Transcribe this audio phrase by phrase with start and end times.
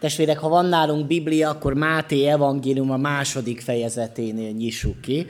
[0.00, 5.26] Testvérek, ha van nálunk Biblia, akkor Máté evangélium a második fejezeténél nyissuk ki,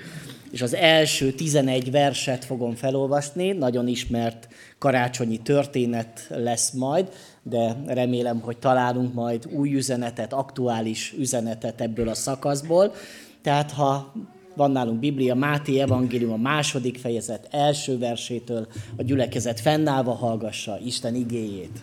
[0.50, 4.48] és az első 11 verset fogom felolvasni, nagyon ismert
[4.78, 7.08] karácsonyi történet lesz majd,
[7.42, 12.94] de remélem, hogy találunk majd új üzenetet, aktuális üzenetet ebből a szakaszból.
[13.42, 14.12] Tehát ha
[14.56, 18.66] van nálunk Biblia, Máté evangélium a második fejezet első versétől
[18.96, 21.82] a gyülekezet fennállva hallgassa Isten igéjét.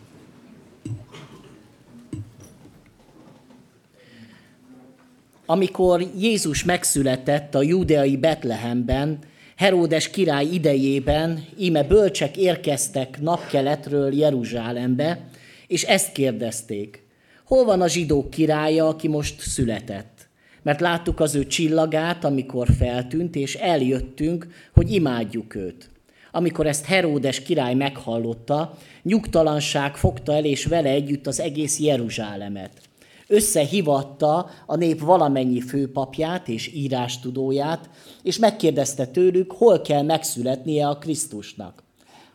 [5.50, 9.20] Amikor Jézus megszületett a júdeai Betlehemben,
[9.56, 15.28] Heródes király idejében, íme bölcsek érkeztek napkeletről Jeruzsálembe,
[15.68, 17.04] és ezt kérdezték,
[17.46, 20.28] hol van a zsidók királya, aki most született?
[20.64, 25.90] Mert láttuk az ő csillagát, amikor feltűnt, és eljöttünk, hogy imádjuk őt.
[26.32, 32.87] Amikor ezt Heródes király meghallotta, nyugtalanság fogta el, és vele együtt az egész Jeruzsálemet
[33.28, 37.90] összehívatta a nép valamennyi főpapját és írástudóját,
[38.24, 41.84] és megkérdezte tőlük, hol kell megszületnie a Krisztusnak.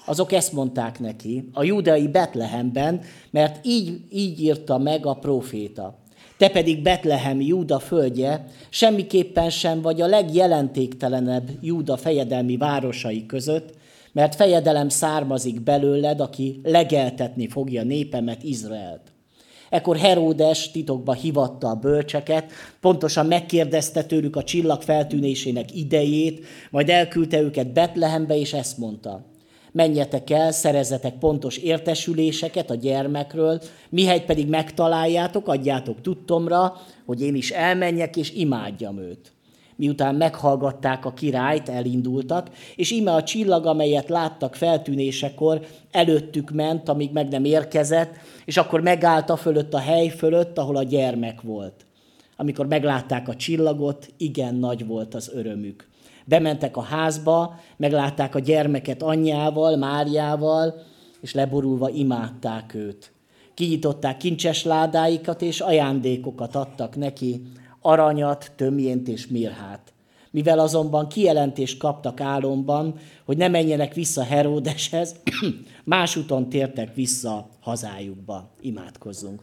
[0.06, 3.00] Azok ezt mondták neki, a judai Betlehemben,
[3.30, 6.00] mert így, így írta meg a proféta.
[6.36, 13.74] Te pedig Betlehem Júda földje, semmiképpen sem vagy a legjelentéktelenebb Júda fejedelmi városai között,
[14.12, 19.12] mert fejedelem származik belőled, aki legeltetni fogja népemet, Izraelt.
[19.72, 27.40] Ekkor Heródes titokba hivatta a bölcseket, pontosan megkérdezte tőlük a csillag feltűnésének idejét, majd elküldte
[27.40, 29.24] őket Betlehembe, és ezt mondta.
[29.70, 37.50] Menjetek el, szerezzetek pontos értesüléseket a gyermekről, mihegy pedig megtaláljátok, adjátok tudtomra, hogy én is
[37.50, 39.32] elmenjek és imádjam őt.
[39.82, 47.12] Miután meghallgatták a királyt, elindultak, és ime a csillag, amelyet láttak feltűnésekor, előttük ment, amíg
[47.12, 51.86] meg nem érkezett, és akkor megállt a fölött a hely fölött, ahol a gyermek volt.
[52.36, 55.88] Amikor meglátták a csillagot, igen nagy volt az örömük.
[56.24, 60.82] Bementek a házba, meglátták a gyermeket anyjával, Máriával,
[61.20, 63.12] és leborulva imádták őt.
[63.54, 67.42] Kinyitották kincses ládáikat, és ajándékokat adtak neki,
[67.82, 69.92] aranyat, tömjént és mirhát.
[70.30, 75.16] Mivel azonban kijelentést kaptak álomban, hogy ne menjenek vissza Heródeshez,
[75.84, 78.50] más tértek vissza hazájukba.
[78.60, 79.42] Imádkozzunk.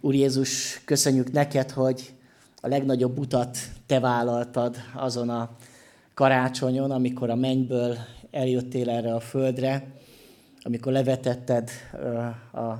[0.00, 2.12] Úr Jézus, köszönjük neked, hogy
[2.60, 5.50] a legnagyobb utat te vállaltad azon a
[6.14, 7.96] karácsonyon, amikor a mennyből
[8.30, 9.86] eljöttél erre a földre,
[10.62, 11.70] amikor levetetted
[12.52, 12.72] a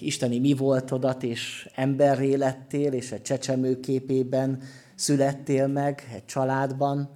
[0.00, 4.62] isteni mi voltodat, és emberré lettél, és egy csecsemő képében
[4.94, 7.10] születtél meg, egy családban.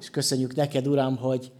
[0.00, 1.52] És köszönjük neked, Uram, hogy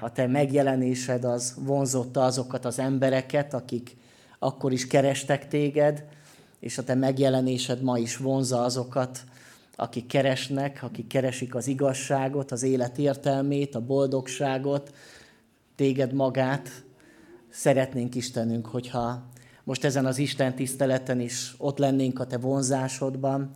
[0.00, 3.96] a te megjelenésed az vonzotta azokat az embereket, akik
[4.38, 6.04] akkor is kerestek téged,
[6.60, 9.20] és a te megjelenésed ma is vonza azokat,
[9.76, 14.94] akik keresnek, akik keresik az igazságot, az élet értelmét, a boldogságot,
[15.74, 16.84] téged magát,
[17.50, 19.22] szeretnénk Istenünk, hogyha
[19.64, 23.50] most ezen az Isten tiszteleten is ott lennénk a Te vonzásodban.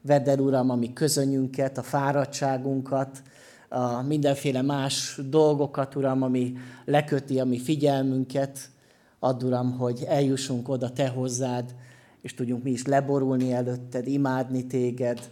[0.00, 3.22] Vedd el, Uram, a mi közönyünket, a fáradtságunkat,
[3.68, 6.52] a mindenféle más dolgokat, Uram, ami
[6.84, 8.70] leköti a mi figyelmünket.
[9.18, 11.74] Add, Uram, hogy eljussunk oda Te hozzád,
[12.20, 15.30] és tudjunk mi is leborulni előtted, imádni Téged,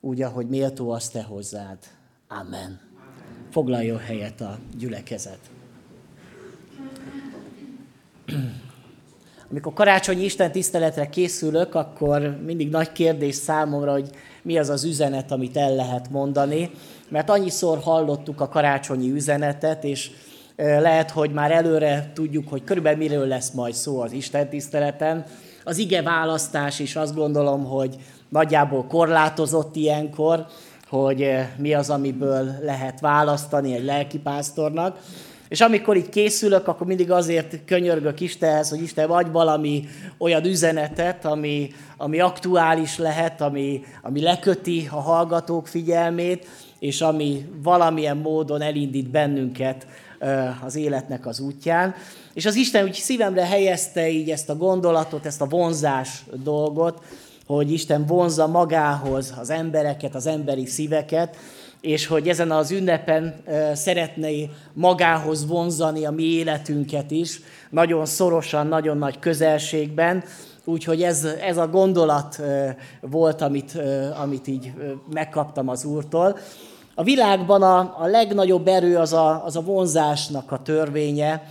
[0.00, 1.78] úgy, ahogy méltó az Te hozzád.
[2.28, 2.80] Amen.
[3.50, 5.59] Foglaljon helyet a gyülekezet.
[9.50, 14.10] Amikor karácsonyi Isten tiszteletre készülök, akkor mindig nagy kérdés számomra, hogy
[14.42, 16.70] mi az az üzenet, amit el lehet mondani.
[17.08, 20.10] Mert annyiszor hallottuk a karácsonyi üzenetet, és
[20.56, 25.24] lehet, hogy már előre tudjuk, hogy körülbelül miről lesz majd szó az Isten tiszteleten.
[25.64, 27.96] Az ige választás is azt gondolom, hogy
[28.28, 30.46] nagyjából korlátozott ilyenkor,
[30.88, 34.98] hogy mi az, amiből lehet választani egy lelkipásztornak.
[35.50, 39.88] És amikor itt készülök, akkor mindig azért könyörgök Istenhez, hogy Isten vagy valami
[40.18, 46.46] olyan üzenetet, ami, ami aktuális lehet, ami, ami leköti a hallgatók figyelmét,
[46.78, 49.86] és ami valamilyen módon elindít bennünket
[50.64, 51.94] az életnek az útján.
[52.34, 57.02] És az Isten úgy szívemre helyezte így ezt a gondolatot, ezt a vonzás dolgot,
[57.46, 61.36] hogy Isten vonzza magához az embereket, az emberi szíveket,
[61.80, 63.42] és hogy ezen az ünnepen
[63.74, 67.40] szeretné magához vonzani a mi életünket is,
[67.70, 70.24] nagyon szorosan, nagyon nagy közelségben,
[70.64, 72.40] úgyhogy ez, ez a gondolat
[73.00, 73.78] volt, amit,
[74.22, 74.72] amit így
[75.12, 76.38] megkaptam az Úrtól.
[76.94, 81.42] A világban a, a legnagyobb erő az a, az a vonzásnak a törvénye,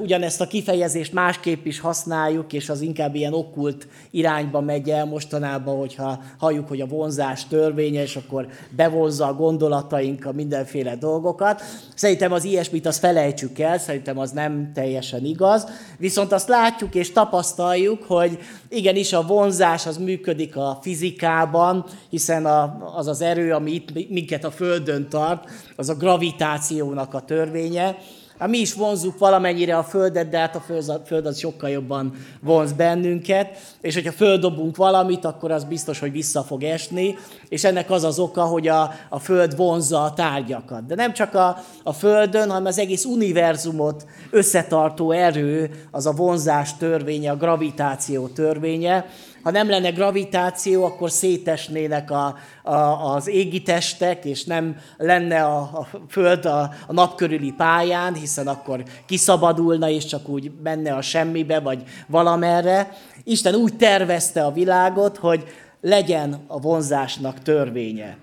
[0.00, 5.78] Ugyanezt a kifejezést másképp is használjuk, és az inkább ilyen okkult irányba megy el mostanában,
[5.78, 11.62] hogyha halljuk, hogy a vonzás törvényes, akkor bevonza a gondolataink a mindenféle dolgokat.
[11.94, 15.66] Szerintem az ilyesmit azt felejtsük el, szerintem az nem teljesen igaz.
[15.98, 18.38] Viszont azt látjuk és tapasztaljuk, hogy
[18.68, 22.46] igenis a vonzás az működik a fizikában, hiszen
[22.94, 27.96] az az erő, ami itt minket a Földön tart, az a gravitációnak a törvénye,
[28.42, 30.62] Hát mi is vonzuk valamennyire a Földet, de hát a
[31.04, 36.42] Föld az sokkal jobban vonz bennünket, és hogyha földobunk valamit, akkor az biztos, hogy vissza
[36.42, 37.14] fog esni,
[37.48, 40.86] és ennek az az oka, hogy a, a Föld vonzza a tárgyakat.
[40.86, 46.76] De nem csak a, a Földön, hanem az egész univerzumot összetartó erő, az a vonzás
[46.76, 49.06] törvénye, a gravitáció törvénye,
[49.42, 52.74] ha nem lenne gravitáció, akkor szétesnének a, a,
[53.14, 58.46] az égi testek, és nem lenne a, a Föld a, a nap körüli pályán, hiszen
[58.46, 62.96] akkor kiszabadulna, és csak úgy menne a semmibe, vagy valamerre.
[63.24, 65.44] Isten úgy tervezte a világot, hogy
[65.80, 68.16] legyen a vonzásnak törvénye.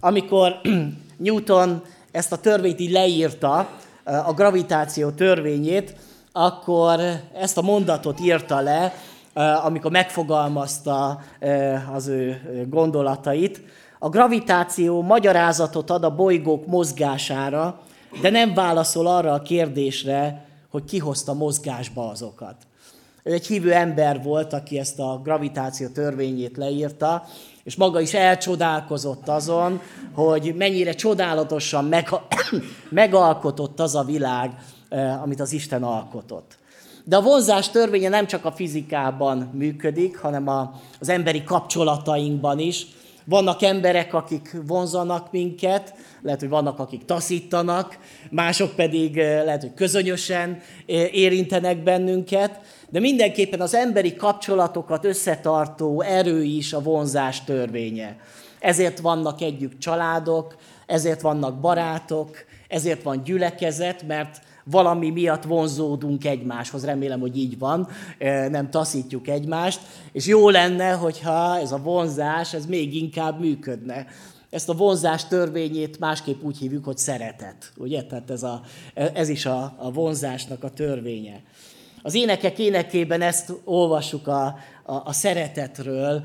[0.00, 0.60] Amikor
[1.16, 3.68] Newton ezt a törvényt így leírta,
[4.04, 5.96] a gravitáció törvényét,
[6.32, 7.00] akkor
[7.34, 8.94] ezt a mondatot írta le,
[9.64, 11.20] amikor megfogalmazta
[11.92, 13.60] az ő gondolatait.
[13.98, 17.80] A gravitáció magyarázatot ad a bolygók mozgására,
[18.20, 22.56] de nem válaszol arra a kérdésre, hogy ki hozta mozgásba azokat.
[23.22, 27.24] Ő egy hívő ember volt, aki ezt a gravitáció törvényét leírta,
[27.62, 29.80] és maga is elcsodálkozott azon,
[30.12, 32.08] hogy mennyire csodálatosan meg,
[32.90, 34.50] megalkotott az a világ,
[35.22, 36.58] amit az Isten alkotott.
[37.06, 42.86] De a vonzás törvénye nem csak a fizikában működik, hanem a, az emberi kapcsolatainkban is.
[43.24, 47.98] Vannak emberek, akik vonzanak minket, lehet, hogy vannak, akik taszítanak,
[48.30, 52.60] mások pedig eh, lehet, hogy közönösen eh, érintenek bennünket,
[52.90, 58.16] de mindenképpen az emberi kapcsolatokat összetartó erő is a vonzás törvénye.
[58.60, 62.36] Ezért vannak együtt családok, ezért vannak barátok,
[62.68, 67.88] ezért van gyülekezet, mert valami miatt vonzódunk egymáshoz, remélem, hogy így van,
[68.48, 69.80] nem taszítjuk egymást,
[70.12, 74.06] és jó lenne, hogyha ez a vonzás, ez még inkább működne.
[74.50, 78.02] Ezt a vonzás törvényét másképp úgy hívjuk, hogy szeretet, ugye?
[78.02, 78.60] Tehát ez, a,
[78.94, 81.42] ez is a, a vonzásnak a törvénye.
[82.02, 84.44] Az énekek énekében ezt olvassuk a,
[84.82, 86.24] a, a szeretetről,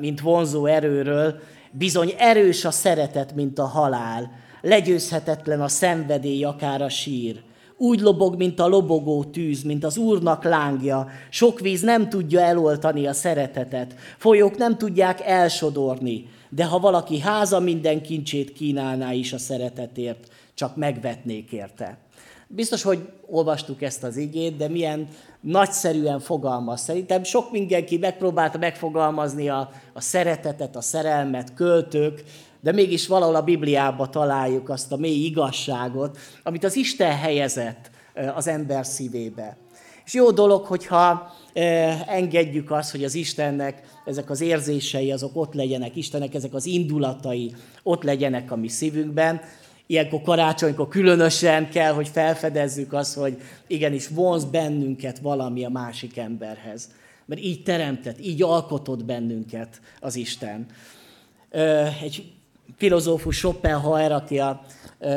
[0.00, 1.38] mint vonzó erőről.
[1.70, 4.30] Bizony erős a szeretet, mint a halál,
[4.60, 7.42] legyőzhetetlen a szenvedély, akár a sír.
[7.76, 11.08] Úgy lobog, mint a lobogó tűz, mint az úrnak lángja.
[11.30, 13.94] Sok víz nem tudja eloltani a szeretetet.
[14.18, 16.26] Folyók nem tudják elsodorni.
[16.48, 21.98] De ha valaki háza minden kincsét kínálná is a szeretetért, csak megvetnék érte.
[22.46, 25.08] Biztos, hogy olvastuk ezt az igét, de milyen
[25.40, 26.80] nagyszerűen fogalmaz.
[26.80, 32.24] Szerintem sok mindenki megpróbálta megfogalmazni a, a szeretetet, a szerelmet, költők,
[32.64, 37.90] de mégis valahol a Bibliába találjuk azt a mély igazságot, amit az Isten helyezett
[38.34, 39.56] az ember szívébe.
[40.04, 41.32] És jó dolog, hogyha
[42.06, 47.54] engedjük azt, hogy az Istennek ezek az érzései, azok ott legyenek, Istennek ezek az indulatai
[47.82, 49.40] ott legyenek a mi szívünkben.
[49.86, 56.90] Ilyenkor karácsonykor különösen kell, hogy felfedezzük azt, hogy igenis vonz bennünket valami a másik emberhez.
[57.26, 60.66] Mert így teremtett, így alkotott bennünket az Isten.
[62.02, 62.32] Egy
[62.76, 64.60] filozófus Schopenhauer, aki a,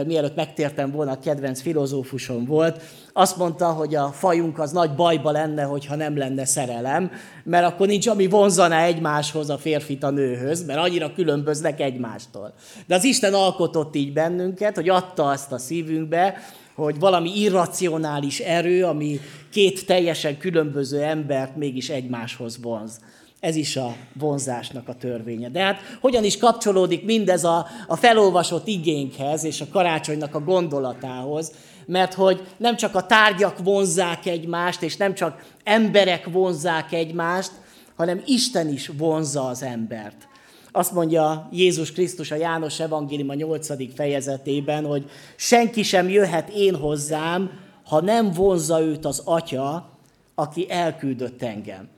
[0.06, 2.82] mielőtt megtértem volna, a kedvenc filozófusom volt,
[3.14, 7.12] azt mondta, hogy a fajunk az nagy bajba lenne, hogyha nem lenne szerelem,
[7.44, 12.54] mert akkor nincs, ami vonzaná egymáshoz a férfit a nőhöz, mert annyira különböznek egymástól.
[12.88, 16.38] De az Isten alkotott így bennünket, hogy adta azt a szívünkbe,
[16.76, 19.20] hogy valami irracionális erő, ami
[19.52, 23.00] két teljesen különböző embert mégis egymáshoz vonz.
[23.40, 25.50] Ez is a vonzásnak a törvénye.
[25.50, 31.52] De hát hogyan is kapcsolódik mindez a, a felolvasott igénkhez és a karácsonynak a gondolatához,
[31.86, 37.52] mert hogy nem csak a tárgyak vonzák egymást, és nem csak emberek vonzák egymást,
[37.96, 40.28] hanem Isten is vonzza az embert.
[40.72, 43.96] Azt mondja Jézus Krisztus a János Evangélium a 8.
[43.96, 47.52] fejezetében, hogy senki sem jöhet én hozzám,
[47.86, 49.90] ha nem vonzza őt az Atya,
[50.36, 51.90] aki elküldött engem.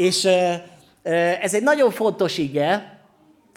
[0.00, 0.24] És
[1.40, 2.98] ez egy nagyon fontos ige,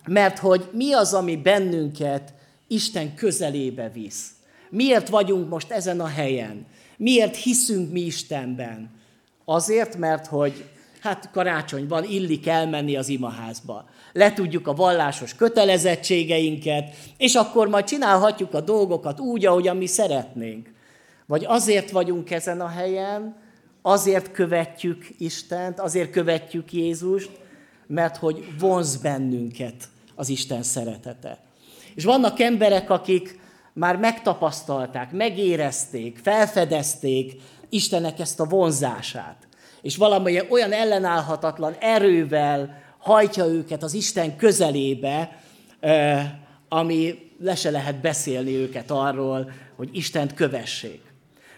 [0.07, 2.33] mert hogy mi az, ami bennünket
[2.67, 4.31] Isten közelébe visz.
[4.69, 6.65] Miért vagyunk most ezen a helyen?
[6.97, 8.89] Miért hiszünk mi Istenben?
[9.45, 10.65] Azért, mert hogy
[10.99, 13.85] hát karácsonyban illik elmenni az imaházba.
[14.13, 20.69] Letudjuk a vallásos kötelezettségeinket, és akkor majd csinálhatjuk a dolgokat úgy, ahogyan mi szeretnénk.
[21.25, 23.41] Vagy azért vagyunk ezen a helyen,
[23.85, 27.29] azért követjük Istent, azért követjük Jézust,
[27.87, 29.83] mert hogy vonz bennünket
[30.15, 31.39] az Isten szeretete.
[31.95, 33.39] És vannak emberek, akik
[33.73, 39.47] már megtapasztalták, megérezték, felfedezték Istennek ezt a vonzását.
[39.81, 45.39] És valamilyen olyan ellenállhatatlan erővel hajtja őket az Isten közelébe,
[46.69, 51.01] ami le se lehet beszélni őket arról, hogy Istent kövessék.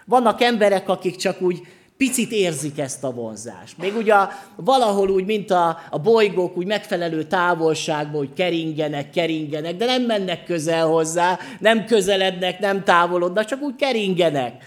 [0.06, 1.62] Vannak emberek, akik csak úgy
[1.98, 3.78] picit érzik ezt a vonzást.
[3.78, 4.14] Még ugye
[4.56, 10.44] valahol úgy, mint a, a bolygók, úgy megfelelő távolságban, hogy keringenek, keringenek, de nem mennek
[10.44, 14.64] közel hozzá, nem közelednek, nem távolodnak, csak úgy keringenek.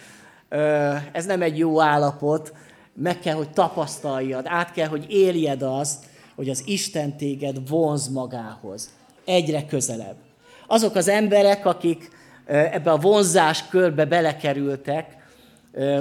[1.12, 2.52] Ez nem egy jó állapot,
[2.94, 6.04] meg kell, hogy tapasztaljad, át kell, hogy éljed azt,
[6.36, 8.90] hogy az Isten téged vonz magához,
[9.24, 10.16] egyre közelebb.
[10.66, 12.10] Azok az emberek, akik
[12.46, 15.17] ebbe a vonzás körbe belekerültek,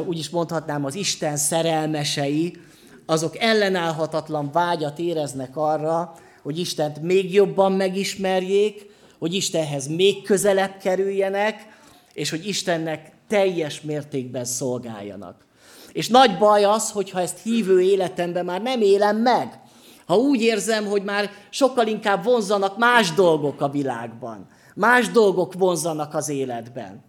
[0.08, 2.58] úgy is mondhatnám, az Isten szerelmesei,
[3.06, 8.86] azok ellenállhatatlan vágyat éreznek arra, hogy Istent még jobban megismerjék,
[9.20, 11.68] hogy Istenhez még közelebb kerüljenek,
[12.14, 15.46] és hogy Istennek teljes mértékben szolgáljanak.
[15.92, 19.60] És nagy baj az, hogyha ezt hívő életemben már nem élem meg.
[20.06, 26.14] Ha úgy érzem, hogy már sokkal inkább vonzanak más dolgok a világban, más dolgok vonzanak
[26.14, 27.04] az életben,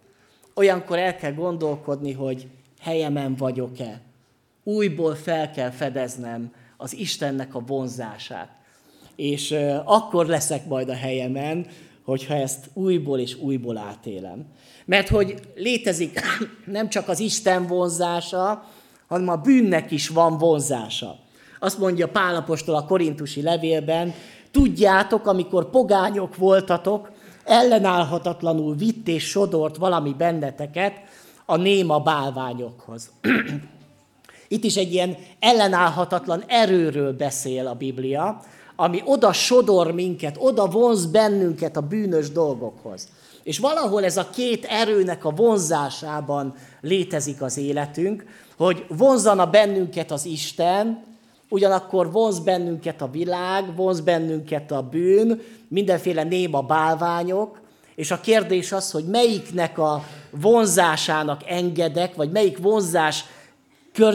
[0.55, 2.47] olyankor el kell gondolkodni, hogy
[2.79, 4.01] helyemen vagyok-e.
[4.63, 8.49] Újból fel kell fedeznem az Istennek a vonzását.
[9.15, 9.55] És
[9.85, 11.65] akkor leszek majd a helyemen,
[12.03, 14.45] hogyha ezt újból és újból átélem.
[14.85, 16.19] Mert hogy létezik
[16.65, 18.63] nem csak az Isten vonzása,
[19.07, 21.19] hanem a bűnnek is van vonzása.
[21.59, 24.13] Azt mondja Pálapostól a korintusi levélben,
[24.51, 27.11] tudjátok, amikor pogányok voltatok,
[27.43, 30.93] ellenállhatatlanul vitt és sodort valami benneteket
[31.49, 33.09] a néma bálványokhoz.
[34.47, 38.41] Itt is egy ilyen ellenállhatatlan erőről beszél a Biblia,
[38.75, 43.07] ami oda sodor minket, oda vonz bennünket a bűnös dolgokhoz.
[43.43, 48.25] És valahol ez a két erőnek a vonzásában létezik az életünk,
[48.57, 51.03] hogy vonzana bennünket az Isten,
[51.49, 57.59] ugyanakkor vonz bennünket a világ, vonz bennünket a bűn, mindenféle néma bálványok,
[57.99, 63.25] és a kérdés az, hogy melyiknek a vonzásának engedek, vagy melyik vonzás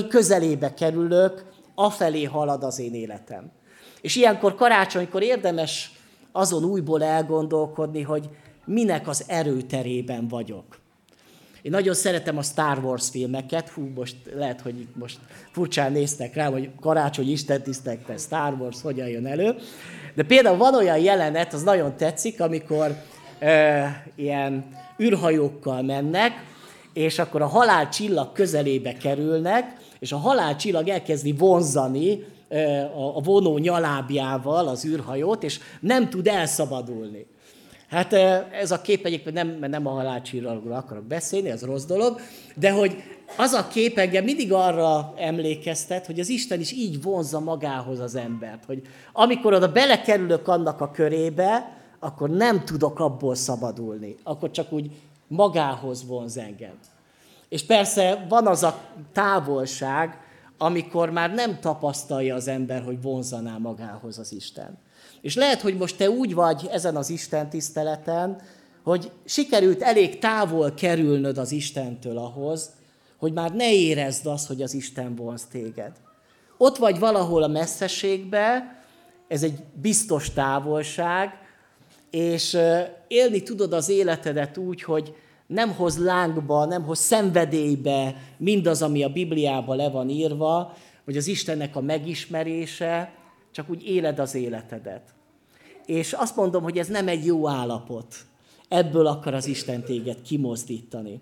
[0.09, 3.51] közelébe kerülök, afelé halad az én életem.
[4.01, 5.93] És ilyenkor karácsonykor érdemes
[6.33, 8.29] azon újból elgondolkodni, hogy
[8.65, 10.65] minek az erőterében vagyok.
[11.63, 15.19] Én nagyon szeretem a Star Wars filmeket, hú, most lehet, hogy most
[15.53, 19.57] furcsán néztek rá, hogy karácsony istentisztekben Star Wars hogyan jön elő,
[20.15, 22.97] de például van olyan jelenet, az nagyon tetszik, amikor
[24.15, 24.65] ilyen
[25.03, 26.33] űrhajókkal mennek,
[26.93, 32.25] és akkor a halálcsillag közelébe kerülnek, és a halálcsillag elkezdi vonzani
[33.15, 37.27] a vonó nyalábjával az űrhajót, és nem tud elszabadulni.
[37.89, 38.13] Hát
[38.53, 42.21] ez a kép egyébként nem, nem a halálcsillagról akarok beszélni, ez rossz dolog,
[42.57, 42.97] de hogy
[43.37, 48.15] az a kép engem mindig arra emlékeztet, hogy az Isten is így vonzza magához az
[48.15, 54.73] embert, hogy amikor oda belekerülök annak a körébe, akkor nem tudok abból szabadulni, akkor csak
[54.73, 54.91] úgy
[55.27, 56.79] magához vonz engem.
[57.49, 58.81] És persze van az a
[59.13, 60.19] távolság,
[60.59, 64.79] amikor már nem tapasztalja az ember, hogy vonzaná magához az Isten.
[65.21, 68.41] És lehet, hogy most te úgy vagy ezen az Isten tiszteleten,
[68.83, 72.71] hogy sikerült elég távol kerülnöd az Istentől ahhoz,
[73.17, 75.93] hogy már ne érezd azt, hogy az Isten vonz téged.
[76.59, 78.79] Ott vagy valahol a messzeségbe,
[79.29, 81.44] ez egy biztos távolság,
[82.15, 82.59] és
[83.09, 85.15] élni tudod az életedet úgy, hogy
[85.47, 91.27] nem hoz lángba, nem hoz szenvedélybe mindaz, ami a Bibliában le van írva, vagy az
[91.27, 93.15] Istennek a megismerése,
[93.53, 95.03] csak úgy éled az életedet.
[95.87, 98.15] És azt mondom, hogy ez nem egy jó állapot.
[98.69, 101.21] Ebből akar az Isten téged kimozdítani.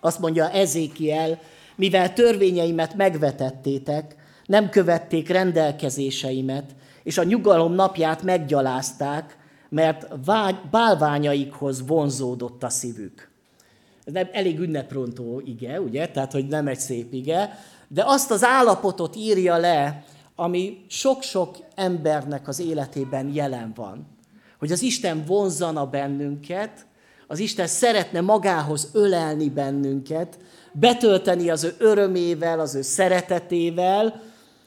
[0.00, 1.38] Azt mondja Ezékiel,
[1.76, 9.37] mivel törvényeimet megvetettétek, nem követték rendelkezéseimet, és a nyugalom napját meggyalázták,
[9.68, 10.20] mert
[10.70, 13.30] bálványaikhoz vonzódott a szívük.
[14.04, 16.08] Ez nem elég ünneprontó ige, ugye?
[16.08, 17.58] Tehát, hogy nem egy szép ige,
[17.88, 20.04] de azt az állapotot írja le,
[20.36, 24.06] ami sok-sok embernek az életében jelen van.
[24.58, 26.86] Hogy az Isten vonzana bennünket,
[27.26, 30.38] az Isten szeretne magához ölelni bennünket,
[30.72, 34.22] betölteni az ő örömével, az ő szeretetével,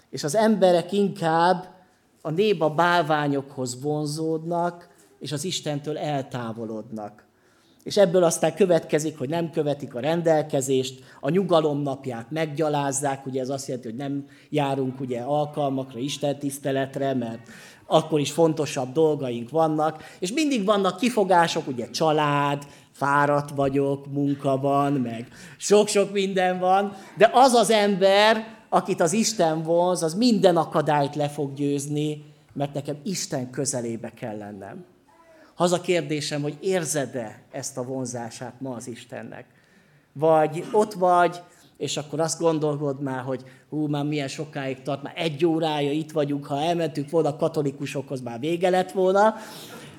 [0.10, 1.68] és az emberek inkább
[2.22, 4.90] a néba bálványokhoz vonzódnak,
[5.22, 7.30] és az Istentől eltávolodnak.
[7.84, 13.50] és ebből aztán következik, hogy nem követik a rendelkezést, a nyugalom napját meggyalázzák, ugye ez
[13.50, 17.50] azt jelenti, hogy nem járunk ugye alkalmakra, istentiszteletre, mert
[17.86, 24.94] akkor is fontosabb dolgaink vannak, és mindig vannak kifogások, ugye család, fáradt vagyok, munka van,
[24.94, 31.16] meg sok-sok minden van, de az az ember, akit az Isten vonz, az minden akadályt
[31.16, 32.24] le fog győzni,
[32.54, 34.86] mert nekem Isten közelébe kell lennem.
[35.62, 39.46] Az a kérdésem, hogy érzed-e ezt a vonzását ma az Istennek?
[40.14, 41.42] Vagy ott vagy,
[41.78, 46.12] és akkor azt gondolod már, hogy hú, már milyen sokáig tart, már egy órája itt
[46.12, 49.36] vagyunk, ha elmentünk volna a katolikusokhoz, már vége lett volna.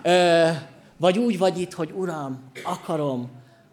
[0.02, 0.48] Ö,
[0.96, 3.30] vagy úgy vagy itt, hogy Uram, akarom,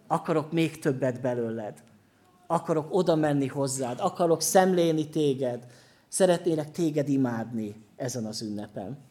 [0.08, 1.74] akarok még többet belőled.
[2.48, 5.66] Akarok oda menni hozzád, akarok szemlélni téged,
[6.08, 9.09] szeretnélek téged imádni ezen az ünnepen.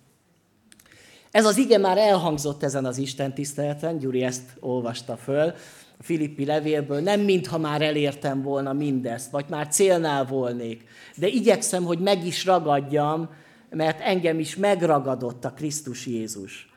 [1.30, 5.52] Ez az ige már elhangzott ezen az Isten tiszteleten, Gyuri ezt olvasta föl,
[5.99, 10.85] a Filippi levélből, nem mintha már elértem volna mindezt, vagy már célnál volnék,
[11.16, 13.28] de igyekszem, hogy meg is ragadjam,
[13.70, 16.68] mert engem is megragadott a Krisztus Jézus.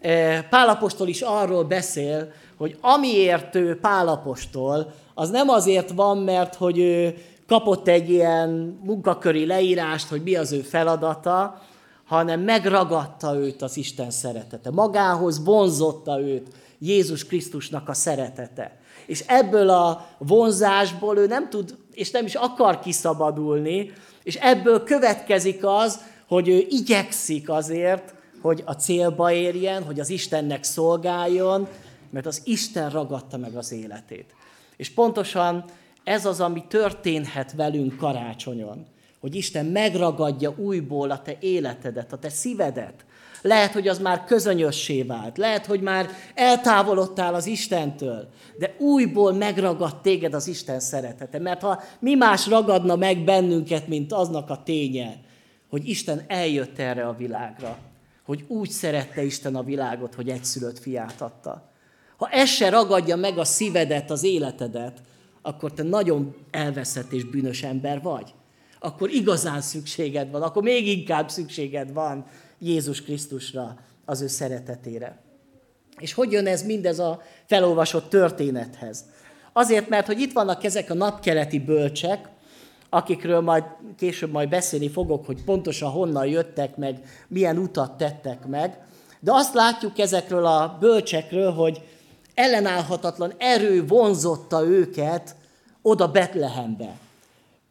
[0.00, 6.78] E, Pálapostól is arról beszél, hogy amiért ő Pálapostól, az nem azért van, mert hogy
[6.78, 7.14] ő
[7.46, 11.62] kapott egy ilyen munkaköri leírást, hogy mi az ő feladata,
[12.06, 14.70] hanem megragadta őt az Isten szeretete.
[14.70, 16.46] Magához vonzotta őt
[16.78, 18.78] Jézus Krisztusnak a szeretete.
[19.06, 25.64] És ebből a vonzásból ő nem tud, és nem is akar kiszabadulni, és ebből következik
[25.64, 31.68] az, hogy ő igyekszik azért, hogy a célba érjen, hogy az Istennek szolgáljon,
[32.10, 34.34] mert az Isten ragadta meg az életét.
[34.76, 35.64] És pontosan
[36.04, 38.86] ez az, ami történhet velünk karácsonyon
[39.20, 43.04] hogy Isten megragadja újból a te életedet, a te szívedet.
[43.42, 50.00] Lehet, hogy az már közönyössé vált, lehet, hogy már eltávolodtál az Istentől, de újból megragad
[50.00, 51.38] téged az Isten szeretete.
[51.38, 55.20] Mert ha mi más ragadna meg bennünket, mint aznak a ténye,
[55.70, 57.78] hogy Isten eljött erre a világra,
[58.24, 61.70] hogy úgy szerette Isten a világot, hogy egyszülött fiát adta.
[62.16, 65.00] Ha ez se ragadja meg a szívedet, az életedet,
[65.42, 68.34] akkor te nagyon elveszett és bűnös ember vagy
[68.78, 72.26] akkor igazán szükséged van, akkor még inkább szükséged van
[72.58, 75.18] Jézus Krisztusra, az ő szeretetére.
[75.98, 79.04] És hogy jön ez mindez a felolvasott történethez?
[79.52, 82.28] Azért, mert hogy itt vannak ezek a napkeleti bölcsek,
[82.88, 83.64] akikről majd
[83.96, 88.78] később majd beszélni fogok, hogy pontosan honnan jöttek meg, milyen utat tettek meg.
[89.20, 91.80] De azt látjuk ezekről a bölcsekről, hogy
[92.34, 95.36] ellenállhatatlan erő vonzotta őket
[95.82, 96.98] oda Betlehembe.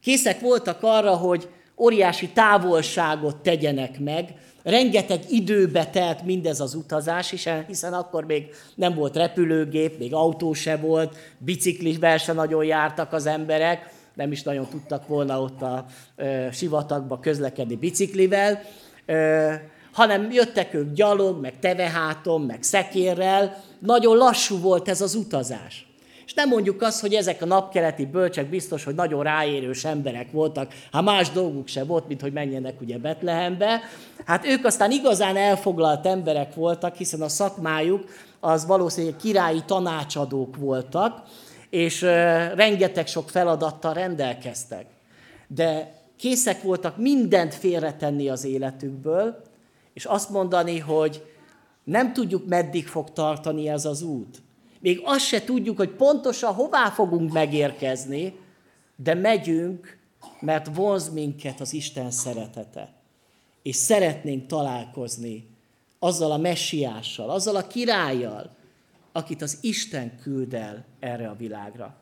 [0.06, 7.34] Készek voltak arra, hogy óriási távolságot tegyenek meg, rengeteg időbe telt mindez az utazás,
[7.68, 13.26] hiszen akkor még nem volt repülőgép, még autó se volt, biciklisvel se nagyon jártak az
[13.26, 18.62] emberek, nem is nagyon tudtak volna ott a ö, sivatagba közlekedni biciklivel,
[19.06, 19.54] ö,
[19.94, 25.95] hanem jöttek ők gyalog, meg teveháton, meg szekérrel, nagyon lassú volt ez az utazás.
[26.26, 30.74] És nem mondjuk azt, hogy ezek a napkeleti bölcsek biztos, hogy nagyon ráérős emberek voltak,
[30.92, 33.82] ha más dolguk se volt, mint hogy menjenek ugye Betlehembe.
[34.26, 38.04] Hát ők aztán igazán elfoglalt emberek voltak, hiszen a szakmájuk
[38.40, 41.22] az valószínűleg királyi tanácsadók voltak,
[41.70, 42.02] és
[42.56, 44.86] rengeteg sok feladattal rendelkeztek.
[45.48, 49.42] De készek voltak mindent félretenni az életükből,
[49.94, 51.24] és azt mondani, hogy
[51.84, 54.42] nem tudjuk, meddig fog tartani ez az út.
[54.86, 58.36] Még azt se tudjuk, hogy pontosan hová fogunk megérkezni,
[58.96, 59.98] de megyünk,
[60.40, 62.94] mert vonz minket az Isten szeretete.
[63.62, 65.48] És szeretnénk találkozni
[66.00, 68.56] azzal a messiással, azzal a királlyal,
[69.12, 71.96] akit az Isten küld el erre a világra.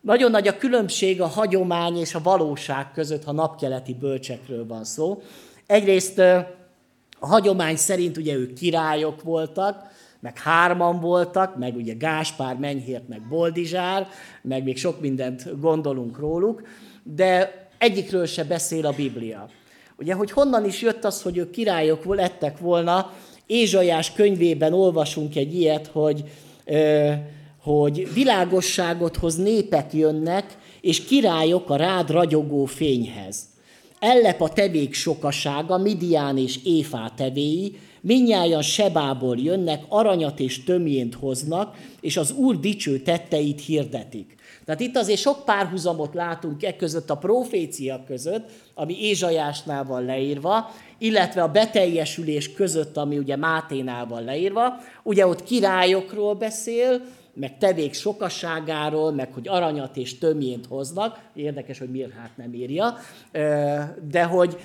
[0.00, 5.22] Nagyon nagy a különbség a hagyomány és a valóság között, ha napkeleti bölcsekről van szó.
[5.66, 13.08] Egyrészt a hagyomány szerint ugye ők királyok voltak, meg hárman voltak, meg ugye Gáspár, Menyhért,
[13.08, 14.08] meg Boldizsár,
[14.42, 16.62] meg még sok mindent gondolunk róluk,
[17.02, 19.48] de egyikről se beszél a Biblia.
[19.96, 23.12] Ugye, hogy honnan is jött az, hogy ők királyok lettek volna,
[23.46, 26.24] Ézsajás könyvében olvasunk egy ilyet, hogy,
[27.62, 33.48] hogy világosságot hoz népek jönnek, és királyok a rád ragyogó fényhez.
[33.98, 41.76] Ellep a tevék sokasága, Midián és Éfá tevéi, Minnyáján Sebából jönnek, aranyat és tömjént hoznak,
[42.00, 44.36] és az Úr dicső tetteit hirdetik.
[44.64, 50.70] Tehát itt azért sok párhuzamot látunk e között a profécia között, ami Ézsajásnál van leírva,
[50.98, 54.80] illetve a beteljesülés között, ami ugye Máténál van leírva.
[55.02, 57.00] Ugye ott királyokról beszél,
[57.34, 61.18] meg tevék sokasságáról, meg hogy aranyat és tömjént hoznak.
[61.34, 62.96] Érdekes, hogy miért hát nem írja.
[64.10, 64.56] De hogy,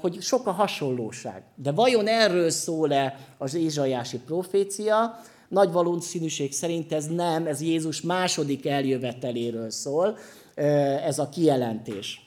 [0.00, 1.42] hogy sok a hasonlóság.
[1.54, 5.20] De vajon erről szól-e az Ézsajási profécia?
[5.48, 10.18] Nagy valószínűség szerint ez nem, ez Jézus második eljöveteléről szól,
[11.04, 12.20] ez a kijelentés.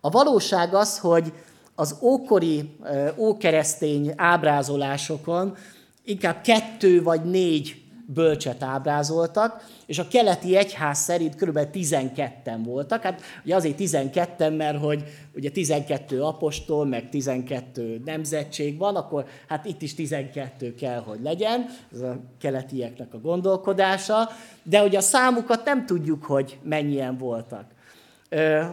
[0.00, 1.32] A valóság az, hogy
[1.74, 2.76] az ókori
[3.16, 5.56] ókeresztény ábrázolásokon
[6.04, 11.58] inkább kettő vagy négy bölcset ábrázoltak, és a keleti egyház szerint kb.
[11.72, 13.02] 12-en voltak.
[13.02, 19.64] Hát ugye azért 12 mert hogy ugye 12 apostol, meg 12 nemzetség van, akkor hát
[19.64, 24.28] itt is 12 kell, hogy legyen, ez a keletieknek a gondolkodása,
[24.62, 27.64] de hogy a számukat nem tudjuk, hogy mennyien voltak.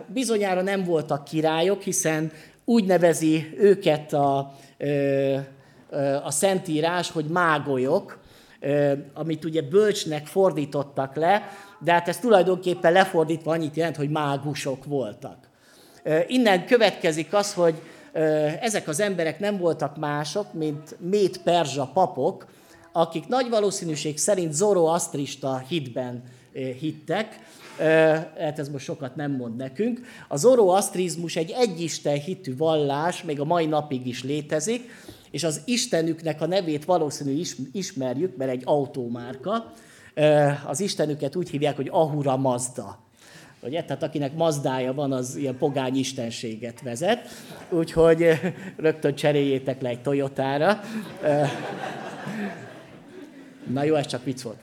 [0.08, 2.32] Bizonyára nem voltak királyok, hiszen
[2.66, 4.56] úgy nevezi őket a,
[6.24, 8.20] a Szentírás, hogy mágolyok,
[9.14, 15.38] amit ugye bölcsnek fordítottak le, de hát ez tulajdonképpen lefordítva annyit jelent, hogy mágusok voltak.
[16.28, 17.82] Innen következik az, hogy
[18.62, 22.46] ezek az emberek nem voltak mások, mint mét perzsa papok,
[22.92, 26.24] akik nagy valószínűség szerint zoroasztrista hitben
[26.80, 27.40] hittek,
[28.38, 30.02] hát ez most sokat nem mond nekünk.
[30.28, 34.90] A zoroasztrizmus egy egyisten hitű vallás, még a mai napig is létezik,
[35.32, 39.74] és az Istenüknek a nevét valószínű ismerjük, mert egy autómárka.
[40.66, 43.00] Az Istenüket úgy hívják, hogy Ahura Mazda.
[43.62, 43.84] Ugye?
[43.84, 47.28] Tehát akinek mazdája van, az ilyen pogány istenséget vezet.
[47.70, 48.40] Úgyhogy
[48.78, 50.80] rögtön cseréljétek le egy Toyotára.
[53.68, 54.58] Na jó, ez csak vicc volt.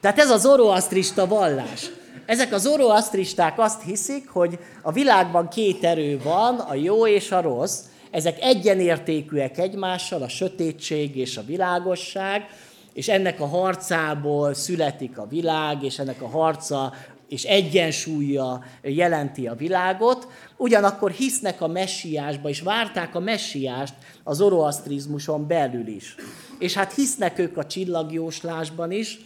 [0.00, 1.90] Tehát ez a zoroasztrista vallás.
[2.26, 7.40] Ezek a zoroasztristák azt hiszik, hogy a világban két erő van, a jó és a
[7.40, 12.46] rossz, ezek egyenértékűek egymással, a sötétség és a világosság,
[12.92, 16.92] és ennek a harcából születik a világ, és ennek a harca
[17.28, 23.94] és egyensúlya jelenti a világot, ugyanakkor hisznek a messiásba, és várták a messiást
[24.24, 26.14] az zoroasztrizmuson belül is.
[26.58, 29.18] És hát hisznek ők a csillagjóslásban is,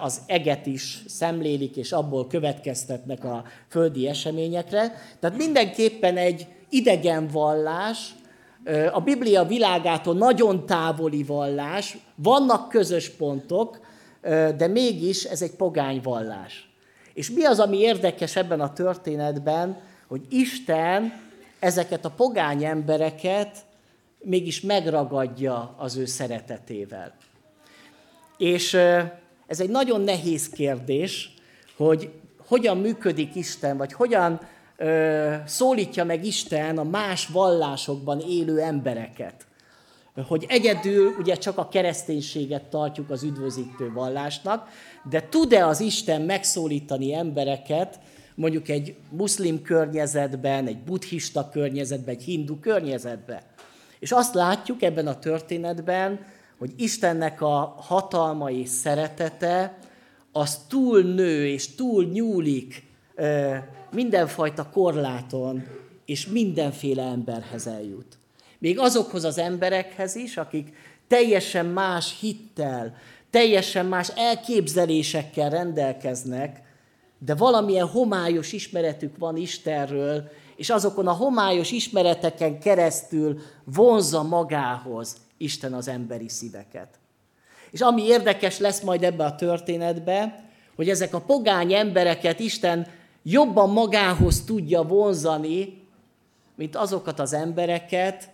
[0.00, 4.94] az eget is szemlélik, és abból következtetnek a földi eseményekre.
[5.20, 8.14] Tehát mindenképpen egy idegen vallás,
[8.92, 13.80] a Biblia világától nagyon távoli vallás, vannak közös pontok,
[14.56, 16.70] de mégis ez egy pogány vallás.
[17.14, 21.12] És mi az, ami érdekes ebben a történetben, hogy Isten
[21.58, 23.58] ezeket a pogány embereket
[24.18, 27.14] mégis megragadja az ő szeretetével.
[28.36, 28.74] És
[29.46, 31.34] ez egy nagyon nehéz kérdés,
[31.76, 32.10] hogy
[32.46, 34.40] hogyan működik Isten, vagy hogyan
[34.80, 39.46] ö, szólítja meg Isten a más vallásokban élő embereket.
[40.28, 44.68] Hogy egyedül ugye csak a kereszténységet tartjuk az üdvözítő vallásnak,
[45.10, 47.98] de tud-e az Isten megszólítani embereket,
[48.34, 53.40] mondjuk egy muszlim környezetben, egy buddhista környezetben, egy hindu környezetben.
[53.98, 56.20] És azt látjuk ebben a történetben,
[56.58, 59.78] hogy Istennek a hatalma és szeretete
[60.32, 62.88] az túl nő és túl nyúlik
[63.92, 65.66] mindenfajta korláton,
[66.04, 68.18] és mindenféle emberhez eljut.
[68.58, 70.72] Még azokhoz az emberekhez is, akik
[71.08, 72.96] teljesen más hittel,
[73.30, 76.62] teljesen más elképzelésekkel rendelkeznek,
[77.18, 85.72] de valamilyen homályos ismeretük van Istenről, és azokon a homályos ismereteken keresztül vonza magához Isten
[85.72, 86.88] az emberi szíveket.
[87.70, 90.44] És ami érdekes lesz majd ebbe a történetbe,
[90.76, 92.86] hogy ezek a pogány embereket Isten
[93.22, 95.82] jobban magához tudja vonzani,
[96.54, 98.30] mint azokat az embereket,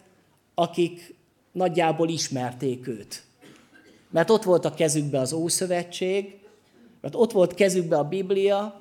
[0.54, 1.14] akik
[1.52, 3.22] nagyjából ismerték őt.
[4.10, 6.38] Mert ott volt a kezükbe az Ószövetség,
[7.00, 8.80] mert ott volt kezükbe a Biblia,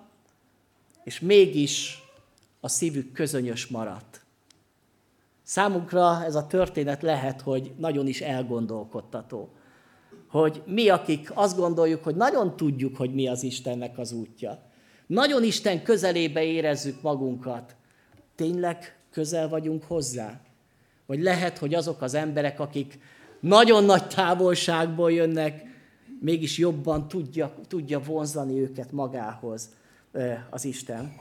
[1.03, 2.03] és mégis
[2.59, 4.21] a szívük közönyös maradt.
[5.43, 9.49] Számunkra ez a történet lehet, hogy nagyon is elgondolkodtató.
[10.27, 14.59] Hogy mi, akik azt gondoljuk, hogy nagyon tudjuk, hogy mi az Istennek az útja,
[15.07, 17.75] nagyon Isten közelébe érezzük magunkat,
[18.35, 20.39] tényleg közel vagyunk hozzá?
[21.05, 22.99] Vagy lehet, hogy azok az emberek, akik
[23.39, 25.63] nagyon nagy távolságból jönnek,
[26.19, 29.69] mégis jobban tudja, tudja vonzani őket magához
[30.49, 31.15] az Isten.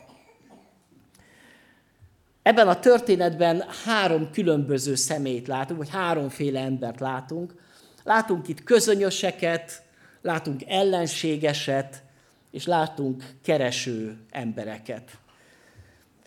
[2.42, 7.55] Ebben a történetben három különböző szemét látunk, vagy háromféle embert látunk.
[8.03, 9.83] Látunk itt közönyöseket,
[10.23, 12.04] látunk ellenségeset,
[12.55, 15.11] és látunk kereső embereket.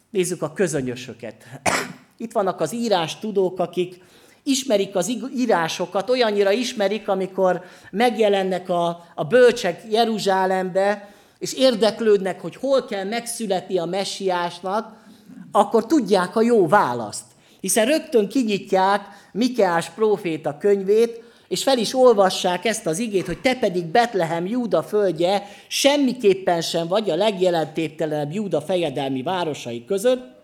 [0.09, 1.43] Nézzük a közönyösöket.
[2.17, 4.01] Itt vannak az írás tudók, akik
[4.43, 11.09] ismerik az írásokat, olyannyira ismerik, amikor megjelennek a, a bölcsek Jeruzsálembe,
[11.39, 15.05] és érdeklődnek, hogy hol kell megszületni a messiásnak,
[15.51, 17.25] akkor tudják a jó választ.
[17.59, 23.55] Hiszen rögtön kinyitják Mikeás próféta könyvét, és fel is olvassák ezt az igét, hogy te
[23.55, 30.35] pedig Betlehem Júda földje semmiképpen sem vagy a legjelentéptelenebb Júda fejedelmi városai között,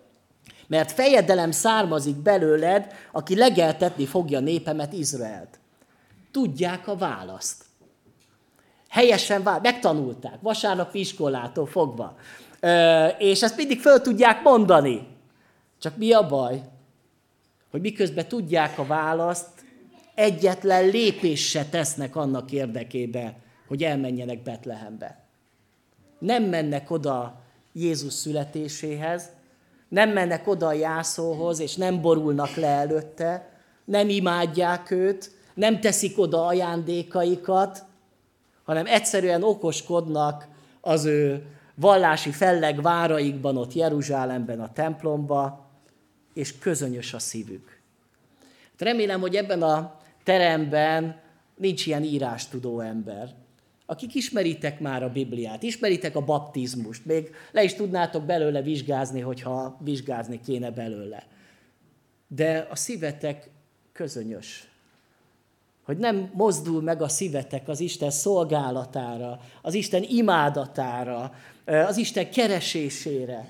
[0.67, 5.59] mert fejedelem származik belőled, aki legeltetni fogja népemet, Izraelt.
[6.31, 7.63] Tudják a választ.
[8.89, 12.15] Helyesen vál, megtanulták, vasárnapi iskolától fogva.
[12.59, 15.07] Ö, és ezt mindig föl tudják mondani.
[15.81, 16.61] Csak mi a baj?
[17.71, 19.52] Hogy miközben tudják a választ,
[20.15, 23.35] egyetlen lépés se tesznek annak érdekébe,
[23.67, 25.23] hogy elmenjenek Betlehembe.
[26.19, 29.29] Nem mennek oda Jézus születéséhez,
[29.87, 33.49] nem mennek oda a jászóhoz, és nem borulnak le előtte,
[33.85, 37.83] nem imádják őt, nem teszik oda ajándékaikat,
[38.63, 40.47] hanem egyszerűen okoskodnak
[40.81, 41.45] az ő
[41.75, 45.65] vallási felleg váraikban, ott Jeruzsálemben, a templomba,
[46.33, 47.79] és közönyös a szívük.
[48.77, 51.21] Remélem, hogy ebben a teremben
[51.55, 53.33] nincs ilyen írástudó ember,
[53.85, 59.77] akik ismeritek már a Bibliát, ismeritek a baptizmust, még le is tudnátok belőle vizsgázni, hogyha
[59.83, 61.27] vizsgázni kéne belőle.
[62.27, 63.49] De a szívetek
[63.91, 64.67] közönyös.
[65.83, 71.33] Hogy nem mozdul meg a szívetek az Isten szolgálatára, az Isten imádatára,
[71.65, 73.47] az Isten keresésére.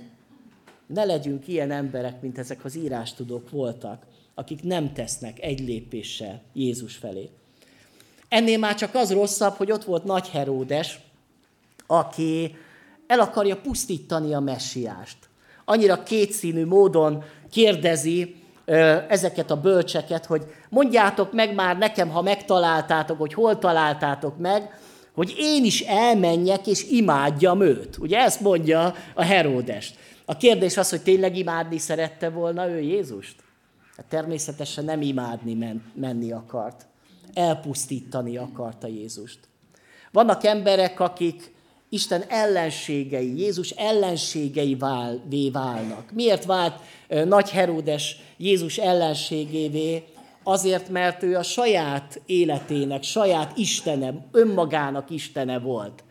[0.86, 4.06] Ne legyünk ilyen emberek, mint ezek az írástudók voltak,
[4.36, 7.30] akik nem tesznek egy lépéssel Jézus felé.
[8.28, 11.00] Ennél már csak az rosszabb, hogy ott volt Nagy Heródes,
[11.88, 12.56] aki
[13.08, 15.18] el akarja pusztítani a messiást.
[15.66, 18.36] Annyira kétszínű módon kérdezi
[19.08, 24.80] ezeket a bölcseket, hogy mondjátok meg már nekem, ha megtaláltátok, hogy hol találtátok meg,
[25.14, 27.98] hogy én is elmenjek és imádjam őt.
[27.98, 29.94] Ugye ezt mondja a Heródes.
[30.26, 33.43] A kérdés az, hogy tényleg imádni szerette volna ő Jézust?
[33.98, 36.88] Hát természetesen nem imádni men- menni akart
[37.34, 39.40] elpusztítani akarta Jézust.
[40.12, 41.52] Vannak emberek, akik
[41.90, 46.12] Isten ellenségei, Jézus ellenségei vál, válnak.
[46.12, 46.80] Miért vált
[47.26, 50.04] Nagy Heródes Jézus ellenségévé?
[50.44, 56.04] Azért, mert ő a saját életének, saját Istene, önmagának Istene volt.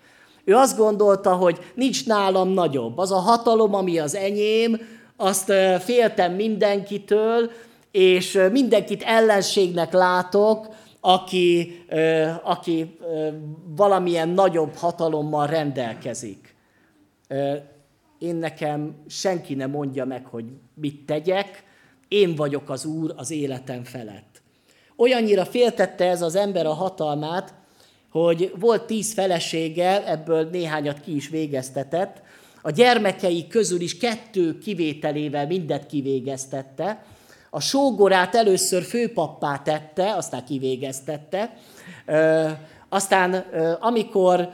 [0.44, 2.98] Ő azt gondolta, hogy nincs nálam nagyobb.
[2.98, 4.80] Az a hatalom, ami az enyém,
[5.16, 7.50] azt féltem mindenkitől,
[7.92, 10.68] és mindenkit ellenségnek látok,
[11.00, 11.84] aki,
[12.42, 12.98] aki
[13.76, 16.54] valamilyen nagyobb hatalommal rendelkezik.
[18.18, 21.64] Én nekem senki ne mondja meg, hogy mit tegyek,
[22.08, 24.42] én vagyok az Úr az életem felett.
[24.96, 27.54] Olyannyira féltette ez az ember a hatalmát,
[28.10, 32.22] hogy volt tíz felesége, ebből néhányat ki is végeztetett,
[32.62, 37.04] a gyermekei közül is kettő kivételével mindet kivégeztette,
[37.54, 41.56] a sógorát először főpappá tette, aztán kivégeztette.
[42.88, 43.34] Aztán,
[43.80, 44.52] amikor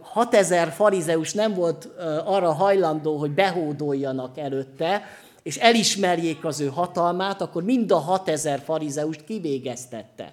[0.00, 1.88] 6000 farizeus nem volt
[2.24, 5.02] arra hajlandó, hogy behódoljanak előtte,
[5.42, 10.32] és elismerjék az ő hatalmát, akkor mind a 6000 farizeust kivégeztette.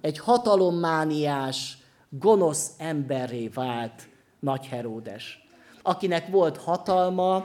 [0.00, 4.08] Egy hatalommániás, gonosz emberré vált
[4.40, 5.48] Nagy Heródes,
[5.82, 7.44] akinek volt hatalma,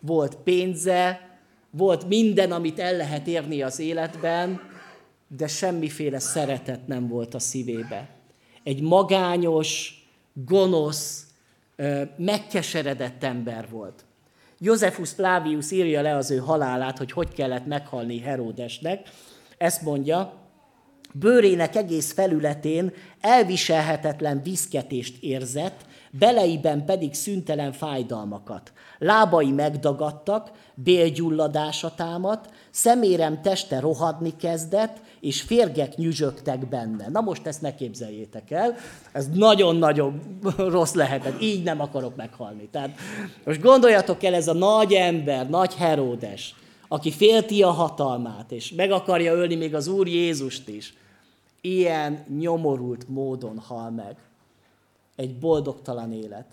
[0.00, 1.20] volt pénze,
[1.76, 4.60] volt minden, amit el lehet érni az életben,
[5.28, 8.08] de semmiféle szeretet nem volt a szívébe.
[8.62, 10.00] Egy magányos,
[10.32, 11.26] gonosz,
[12.16, 14.04] megkeseredett ember volt.
[14.58, 19.08] Józefus Flavius írja le az ő halálát, hogy hogy kellett meghalni Heródesnek.
[19.58, 20.45] Ezt mondja,
[21.18, 28.72] bőrének egész felületén elviselhetetlen viszketést érzett, beleiben pedig szüntelen fájdalmakat.
[28.98, 37.08] Lábai megdagadtak, bélgyulladása támadt, szemérem teste rohadni kezdett, és férgek nyüzsögtek benne.
[37.08, 38.74] Na most ezt ne képzeljétek el,
[39.12, 40.20] ez nagyon-nagyon
[40.56, 42.68] rossz lehetett, így nem akarok meghalni.
[42.70, 42.98] Tehát
[43.44, 46.54] most gondoljatok el, ez a nagy ember, nagy Heródes,
[46.88, 50.94] aki félti a hatalmát, és meg akarja ölni még az Úr Jézust is,
[51.66, 54.16] ilyen nyomorult módon hal meg.
[55.16, 56.46] Egy boldogtalan élet.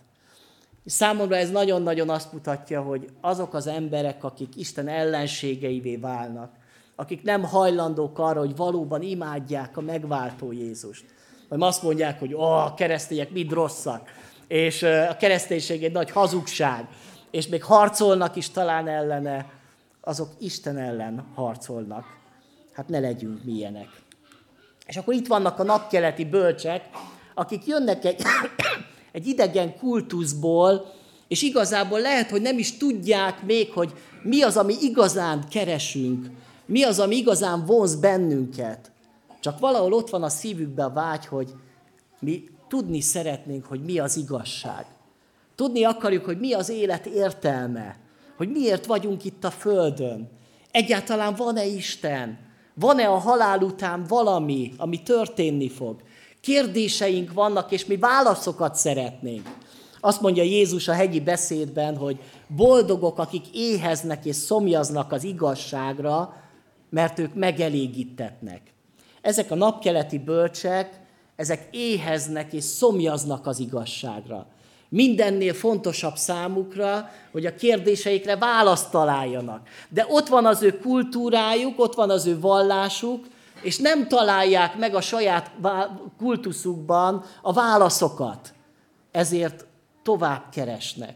[0.86, 6.52] És számomra ez nagyon-nagyon azt mutatja, hogy azok az emberek, akik Isten ellenségeivé válnak,
[6.95, 11.06] akik nem hajlandók arra, hogy valóban imádják a megváltó Jézust,
[11.49, 14.10] vagy azt mondják, hogy ó, a keresztények mind rosszak,
[14.47, 16.88] és a kereszténység egy nagy hazugság,
[17.32, 19.49] és még harcolnak is talán ellene,
[20.02, 22.06] azok Isten ellen harcolnak.
[22.73, 24.03] Hát ne legyünk milyenek.
[24.88, 26.89] És akkor itt vannak a napkeleti bölcsek,
[27.34, 28.22] akik jönnek egy,
[29.12, 30.93] egy idegen kultuszból,
[31.28, 33.93] és igazából lehet, hogy nem is tudják még, hogy
[34.24, 36.28] mi az, ami igazán keresünk,
[36.65, 38.91] mi az, ami igazán vonz bennünket.
[39.39, 41.54] Csak valahol ott van a szívükben a vágy, hogy
[42.19, 44.86] mi tudni szeretnénk, hogy mi az igazság.
[45.56, 47.98] Tudni akarjuk, hogy mi az élet értelme,
[48.38, 50.30] hogy miért vagyunk itt a Földön.
[50.72, 52.38] Egyáltalán van-e Isten?
[52.74, 56.02] Van-e a halál után valami, ami történni fog?
[56.42, 59.50] Kérdéseink vannak, és mi válaszokat szeretnénk.
[60.00, 66.34] Azt mondja Jézus a hegyi beszédben, hogy boldogok, akik éheznek és szomjaznak az igazságra,
[66.90, 68.62] mert ők megelégítetnek.
[69.22, 71.00] Ezek a napkeleti bölcsek,
[71.36, 74.48] ezek éheznek és szomjaznak az igazságra.
[74.94, 79.68] Mindennél fontosabb számukra, hogy a kérdéseikre választ találjanak.
[79.90, 83.26] De ott van az ő kultúrájuk, ott van az ő vallásuk,
[83.62, 85.52] és nem találják meg a saját
[86.18, 88.54] kultuszukban a válaszokat.
[89.12, 89.66] Ezért
[90.04, 91.16] tovább keresnek.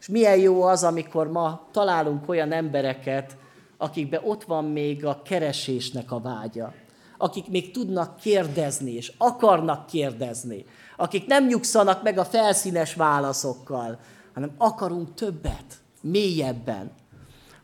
[0.00, 3.36] És milyen jó az, amikor ma találunk olyan embereket,
[3.76, 6.72] akikben ott van még a keresésnek a vágya,
[7.18, 10.64] akik még tudnak kérdezni, és akarnak kérdezni,
[11.00, 13.98] akik nem nyugszanak meg a felszínes válaszokkal,
[14.34, 16.90] hanem akarunk többet, mélyebben.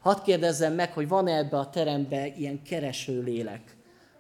[0.00, 3.76] Hadd kérdezzem meg, hogy van-e ebbe a terembe ilyen kereső lélek,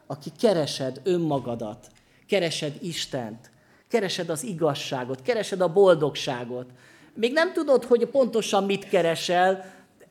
[0.06, 1.86] aki keresed önmagadat,
[2.26, 3.50] keresed Istent,
[3.88, 6.66] keresed az igazságot, keresed a boldogságot.
[7.14, 9.64] Még nem tudod, hogy pontosan mit keresel,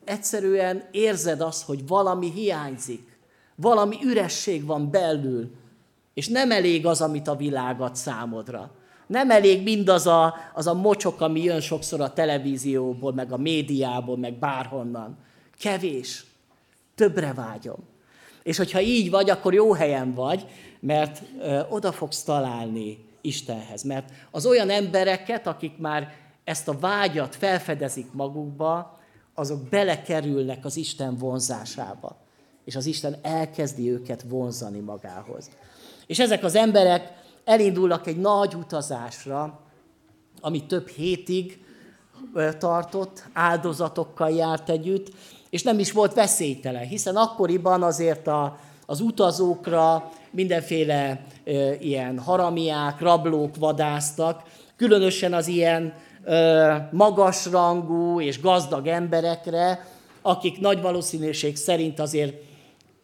[0.04, 3.18] egyszerűen érzed azt, hogy valami hiányzik,
[3.54, 5.50] valami üresség van belül,
[6.14, 8.70] és nem elég az, amit a világ ad számodra.
[9.06, 14.16] Nem elég mindaz a, az a mocsok, ami jön sokszor a televízióból, meg a médiából,
[14.16, 15.16] meg bárhonnan.
[15.58, 16.24] Kevés.
[16.94, 17.78] Többre vágyom.
[18.42, 20.46] És hogyha így vagy, akkor jó helyen vagy,
[20.80, 23.82] mert ö, oda fogsz találni Istenhez.
[23.82, 26.12] Mert az olyan embereket, akik már
[26.44, 28.98] ezt a vágyat felfedezik magukba,
[29.34, 32.16] azok belekerülnek az Isten vonzásába.
[32.64, 35.50] És az Isten elkezdi őket vonzani magához.
[36.06, 39.60] És ezek az emberek elindulnak egy nagy utazásra,
[40.40, 41.64] ami több hétig
[42.58, 45.12] tartott, áldozatokkal járt együtt,
[45.50, 53.00] és nem is volt veszélytelen, hiszen akkoriban azért a, az utazókra mindenféle e, ilyen haramiák,
[53.00, 54.42] rablók vadáztak,
[54.76, 59.86] különösen az ilyen e, magasrangú és gazdag emberekre,
[60.22, 62.34] akik nagy valószínűség szerint azért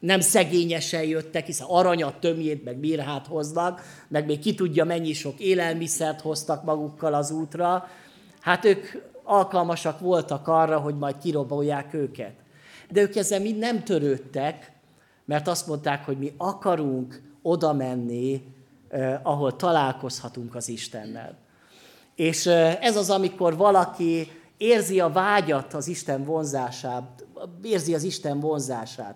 [0.01, 5.39] nem szegényesen jöttek, hiszen aranyat, tömjét, meg mirhát hoznak, meg még ki tudja, mennyi sok
[5.39, 7.89] élelmiszert hoztak magukkal az útra.
[8.41, 8.87] Hát ők
[9.25, 12.33] alkalmasak voltak arra, hogy majd kirobolják őket.
[12.91, 14.73] De ők ezzel mind nem törődtek,
[15.25, 18.43] mert azt mondták, hogy mi akarunk oda menni,
[18.89, 21.37] eh, ahol találkozhatunk az Istennel.
[22.15, 27.25] És eh, ez az, amikor valaki érzi a vágyat az Isten vonzását,
[27.63, 29.15] érzi az Isten vonzását,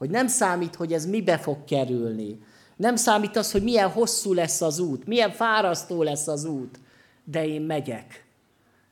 [0.00, 2.38] hogy nem számít, hogy ez mibe fog kerülni,
[2.76, 6.78] nem számít az, hogy milyen hosszú lesz az út, milyen fárasztó lesz az út,
[7.24, 8.24] de én megyek,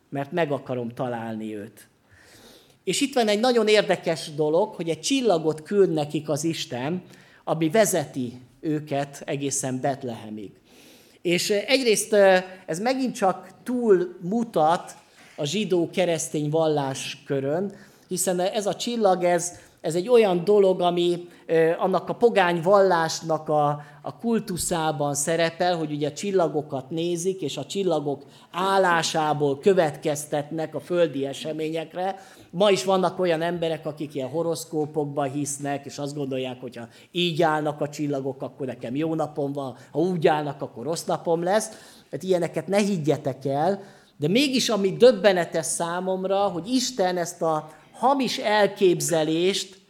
[0.08, 1.88] mert meg akarom találni őt.
[2.84, 7.02] És itt van egy nagyon érdekes dolog, hogy egy csillagot küld nekik az Isten,
[7.44, 10.50] ami vezeti őket egészen Betlehemig.
[11.22, 12.12] És egyrészt
[12.66, 14.96] ez megint csak túl mutat
[15.36, 17.74] a zsidó-keresztény valláskörön,
[18.08, 21.28] hiszen ez a csillag, ez ez egy olyan dolog, ami
[21.78, 23.68] annak a pogány vallásnak a,
[24.02, 31.26] a kultuszában szerepel, hogy ugye a csillagokat nézik, és a csillagok állásából következtetnek a földi
[31.26, 32.16] eseményekre.
[32.50, 37.42] Ma is vannak olyan emberek, akik ilyen horoszkópokba hisznek, és azt gondolják, hogy ha így
[37.42, 41.70] állnak a csillagok, akkor nekem jó napom van, ha úgy állnak, akkor rossz napom lesz.
[42.10, 43.82] Hát ilyeneket ne higgyetek el,
[44.16, 49.80] de mégis ami döbbenetes számomra, hogy Isten ezt a hamis elképzelést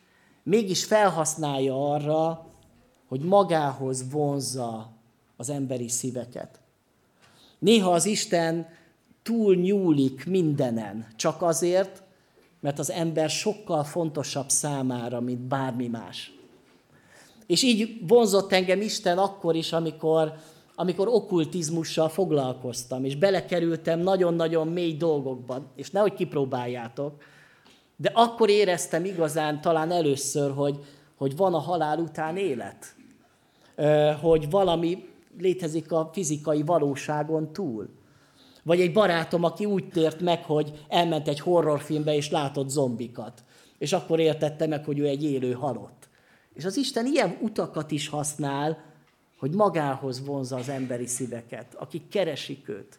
[0.43, 2.47] mégis felhasználja arra,
[3.09, 4.91] hogy magához vonzza
[5.37, 6.61] az emberi szíveket.
[7.59, 8.69] Néha az Isten
[9.23, 12.03] túl nyúlik mindenen, csak azért,
[12.61, 16.33] mert az ember sokkal fontosabb számára, mint bármi más.
[17.47, 20.33] És így vonzott engem Isten akkor is, amikor,
[20.75, 27.23] amikor okkultizmussal foglalkoztam, és belekerültem nagyon-nagyon mély dolgokban, és nehogy kipróbáljátok,
[28.01, 30.85] de akkor éreztem igazán talán először, hogy,
[31.17, 32.97] hogy van a halál után élet.
[34.21, 37.89] Hogy valami létezik a fizikai valóságon túl.
[38.63, 43.45] Vagy egy barátom, aki úgy tért meg, hogy elment egy horrorfilmbe és látott zombikat.
[43.79, 46.09] És akkor értette meg, hogy ő egy élő halott.
[46.55, 48.85] És az Isten ilyen utakat is használ,
[49.39, 52.99] hogy magához vonza az emberi szíveket, akik keresik őt.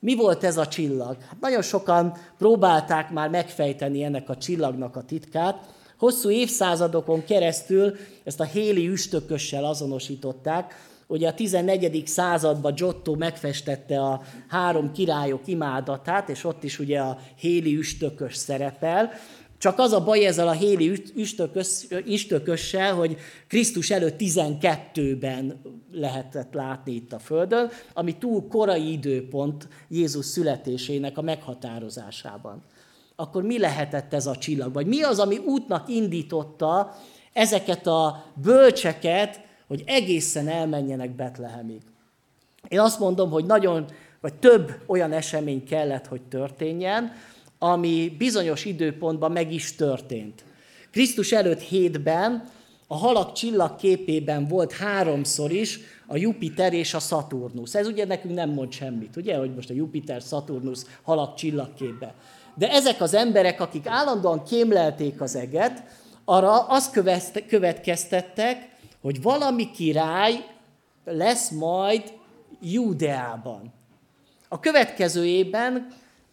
[0.00, 1.16] Mi volt ez a csillag?
[1.28, 5.74] Hát nagyon sokan próbálták már megfejteni ennek a csillagnak a titkát.
[5.98, 10.74] Hosszú évszázadokon keresztül ezt a héli üstökössel azonosították.
[11.06, 12.06] Ugye a 14.
[12.06, 19.10] században Giotto megfestette a három királyok imádatát, és ott is ugye a héli üstökös szerepel.
[19.58, 21.02] Csak az a baj ezzel a héli
[22.04, 23.16] üstökössel, hogy
[23.48, 25.60] Krisztus előtt 12-ben
[25.92, 32.62] lehetett látni itt a Földön, ami túl korai időpont Jézus születésének a meghatározásában.
[33.16, 34.72] Akkor mi lehetett ez a csillag?
[34.72, 36.96] Vagy mi az, ami útnak indította
[37.32, 41.82] ezeket a bölcseket, hogy egészen elmenjenek Betlehemig?
[42.68, 43.84] Én azt mondom, hogy nagyon,
[44.20, 47.12] vagy több olyan esemény kellett, hogy történjen,
[47.58, 50.44] ami bizonyos időpontban meg is történt.
[50.90, 52.48] Krisztus előtt hétben
[52.86, 57.74] a halak csillag képében volt háromszor is a Jupiter és a Saturnus.
[57.74, 62.14] Ez ugye nekünk nem mond semmit, ugye, hogy most a Jupiter, Saturnus halak csillagképbe.
[62.54, 65.82] De ezek az emberek, akik állandóan kémlelték az eget,
[66.24, 67.00] arra azt
[67.48, 68.68] következtettek,
[69.00, 70.44] hogy valami király
[71.04, 72.02] lesz majd
[72.60, 73.72] Júdeában.
[74.48, 75.86] A következő évben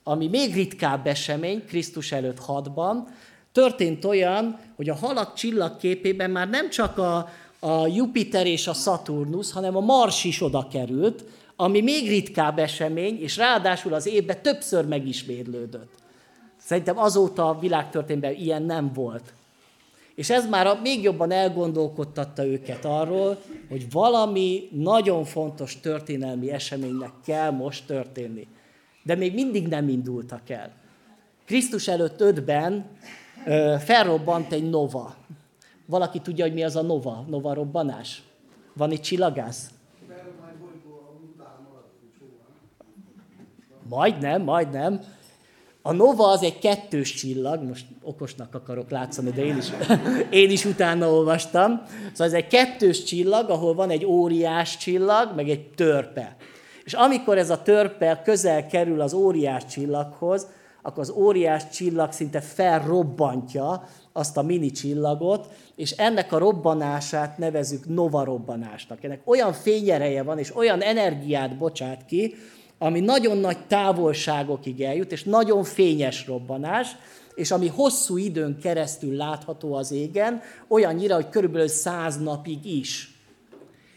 [0.08, 3.08] ami még ritkább esemény, Krisztus előtt hadban,
[3.52, 7.30] történt olyan, hogy a halak csillagképében már nem csak a,
[7.60, 11.24] a Jupiter és a Saturnus, hanem a Mars is oda került,
[11.56, 15.94] ami még ritkább esemény, és ráadásul az évben többször megismétlődött.
[16.58, 19.34] Szerintem azóta a világtörténetben ilyen nem volt.
[20.16, 27.52] És ez már még jobban elgondolkodtatta őket arról, hogy valami nagyon fontos történelmi eseménynek kell
[27.52, 28.48] most történni
[29.06, 30.72] de még mindig nem indultak el.
[31.46, 32.86] Krisztus előtt ötben
[33.80, 35.16] felrobbant egy nova.
[35.86, 38.24] Valaki tudja, hogy mi az a nova, nova robbanás?
[38.74, 39.70] Van itt csillagász?
[43.90, 45.02] Majdnem, majdnem.
[45.82, 49.66] A nova az egy kettős csillag, most okosnak akarok látszani, de én is,
[50.42, 51.82] én is utána olvastam.
[52.12, 56.36] Szóval ez egy kettős csillag, ahol van egy óriás csillag, meg egy törpe.
[56.86, 60.48] És amikor ez a törpe közel kerül az óriás csillaghoz,
[60.82, 67.86] akkor az óriás csillag szinte felrobbantja azt a mini csillagot, és ennek a robbanását nevezük
[67.86, 69.04] nova robbanásnak.
[69.04, 72.36] Ennek olyan fényereje van, és olyan energiát bocsát ki,
[72.78, 76.96] ami nagyon nagy távolságokig eljut, és nagyon fényes robbanás,
[77.36, 83.20] és ami hosszú időn keresztül látható az égen, olyannyira, hogy körülbelül száz napig is.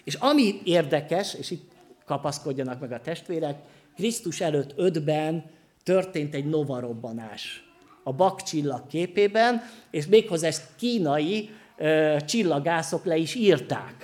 [0.05, 1.68] És ami érdekes, és itt
[2.09, 3.59] kapaszkodjanak meg a testvérek,
[3.97, 5.45] Krisztus előtt ötben
[5.83, 7.69] történt egy nova robbanás
[8.03, 13.95] a bakcsillag képében, és méghozzá ezt kínai ö, csillagászok le is írták,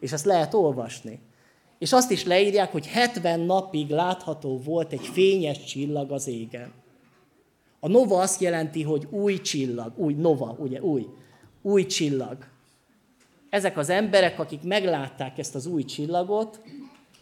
[0.00, 1.20] és ezt lehet olvasni.
[1.78, 6.72] És azt is leírják, hogy 70 napig látható volt egy fényes csillag az égen.
[7.80, 11.06] A nova azt jelenti, hogy új csillag, új nova, ugye új,
[11.62, 12.36] új csillag.
[13.50, 16.60] Ezek az emberek, akik meglátták ezt az új csillagot,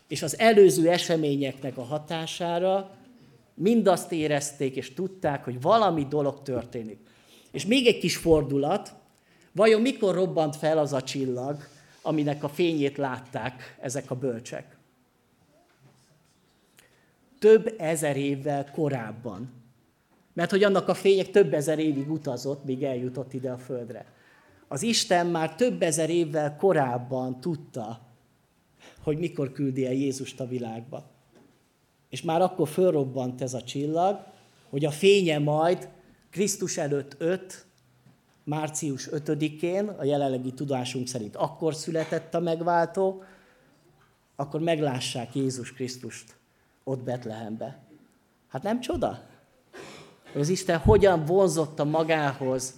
[0.09, 2.97] és az előző eseményeknek a hatására
[3.55, 6.99] mindazt érezték, és tudták, hogy valami dolog történik.
[7.51, 8.95] És még egy kis fordulat,
[9.53, 11.57] vajon mikor robbant fel az a csillag,
[12.03, 14.77] aminek a fényét látták ezek a bölcsek?
[17.39, 19.53] Több ezer évvel korábban.
[20.33, 24.07] Mert hogy annak a fények több ezer évig utazott, míg eljutott ide a földre.
[24.69, 28.06] Az Isten már több ezer évvel korábban tudta,
[29.07, 31.11] hogy mikor küldi el Jézust a világba.
[32.09, 34.25] És már akkor fölrobbant ez a csillag,
[34.69, 35.89] hogy a fénye majd
[36.31, 37.67] Krisztus előtt 5,
[38.45, 43.23] március 5-én, a jelenlegi tudásunk szerint akkor született a megváltó,
[44.37, 46.37] akkor meglássák Jézus Krisztust
[46.85, 47.83] ott Betlehembe.
[48.49, 49.23] Hát nem csoda?
[50.35, 52.75] Az Isten hogyan vonzotta magához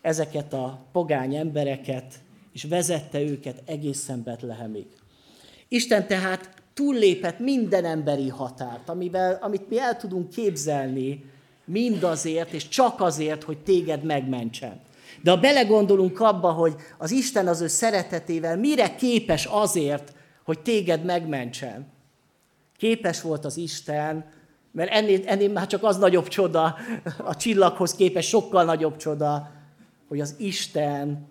[0.00, 2.22] ezeket a pogány embereket,
[2.52, 4.86] és vezette őket egészen Betlehemig.
[5.74, 11.24] Isten tehát túllépett minden emberi határt, amivel, amit mi el tudunk képzelni,
[11.64, 14.80] mindazért, és csak azért, hogy téged megmentsen.
[15.22, 20.12] De ha belegondolunk abba, hogy az Isten az ő szeretetével mire képes azért,
[20.44, 21.86] hogy téged megmentsen.
[22.76, 24.24] Képes volt az Isten,
[24.72, 26.76] mert ennél, ennél már csak az nagyobb csoda,
[27.24, 29.50] a csillaghoz képes sokkal nagyobb csoda,
[30.08, 31.28] hogy az Isten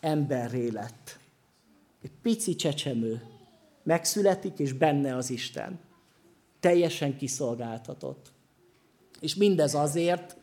[0.00, 1.18] emberré lett.
[2.02, 3.22] Egy pici csecsemő,
[3.88, 5.78] megszületik, és benne az Isten.
[6.60, 8.32] Teljesen kiszolgáltatott.
[9.20, 10.36] És mindez azért,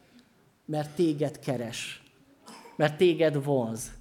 [0.66, 2.04] mert téged keres,
[2.76, 3.92] mert téged vonz,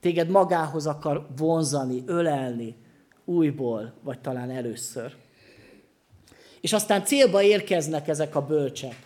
[0.00, 2.76] téged magához akar vonzani, ölelni,
[3.24, 5.16] újból, vagy talán először.
[6.60, 8.96] És aztán célba érkeznek ezek a bölcsek.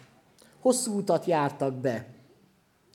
[0.61, 2.07] Hosszú utat jártak be.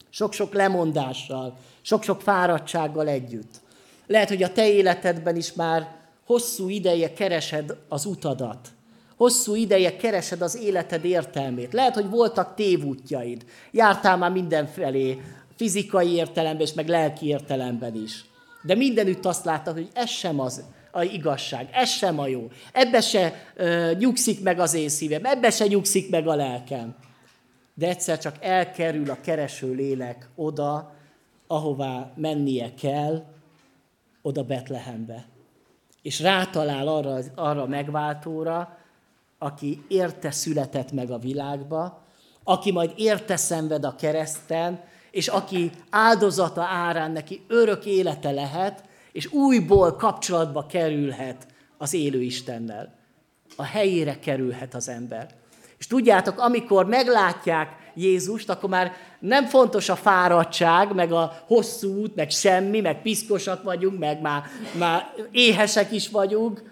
[0.09, 3.61] Sok-sok lemondással, sok-sok fáradtsággal együtt.
[4.07, 5.98] Lehet, hogy a te életedben is már
[6.30, 8.67] hosszú ideje keresed az utadat.
[9.15, 11.73] Hosszú ideje keresed az életed értelmét.
[11.73, 13.45] Lehet, hogy voltak tévútjaid.
[13.71, 15.21] Jártál már mindenfelé,
[15.55, 18.25] fizikai értelemben és meg lelki értelemben is.
[18.63, 22.47] De mindenütt azt láttad, hogy ez sem az a igazság, ez sem a jó.
[22.71, 26.95] Ebbe se uh, nyugszik meg az én szívem, ebbe se nyugszik meg a lelkem.
[27.73, 30.95] De egyszer csak elkerül a kereső lélek oda,
[31.47, 33.23] ahová mennie kell,
[34.21, 35.25] oda Betlehembe.
[36.01, 38.77] És rátalál arra, arra megváltóra,
[39.37, 42.03] aki érte született meg a világba,
[42.43, 49.31] aki majd érte szenved a kereszten, és aki áldozata árán neki örök élete lehet, és
[49.31, 51.47] újból kapcsolatba kerülhet
[51.77, 52.93] az élő Istennel.
[53.55, 55.27] A helyére kerülhet az ember.
[55.77, 62.15] És tudjátok, amikor meglátják Jézust, akkor már nem fontos a fáradtság, meg a hosszú út,
[62.15, 64.43] meg semmi, meg piszkosak vagyunk, meg már,
[64.77, 66.63] már éhesek is vagyunk,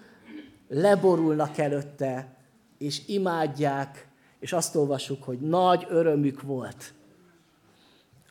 [0.68, 2.36] leborulnak előtte,
[2.78, 4.08] és imádják,
[4.40, 6.92] és azt olvasjuk, hogy nagy örömük volt.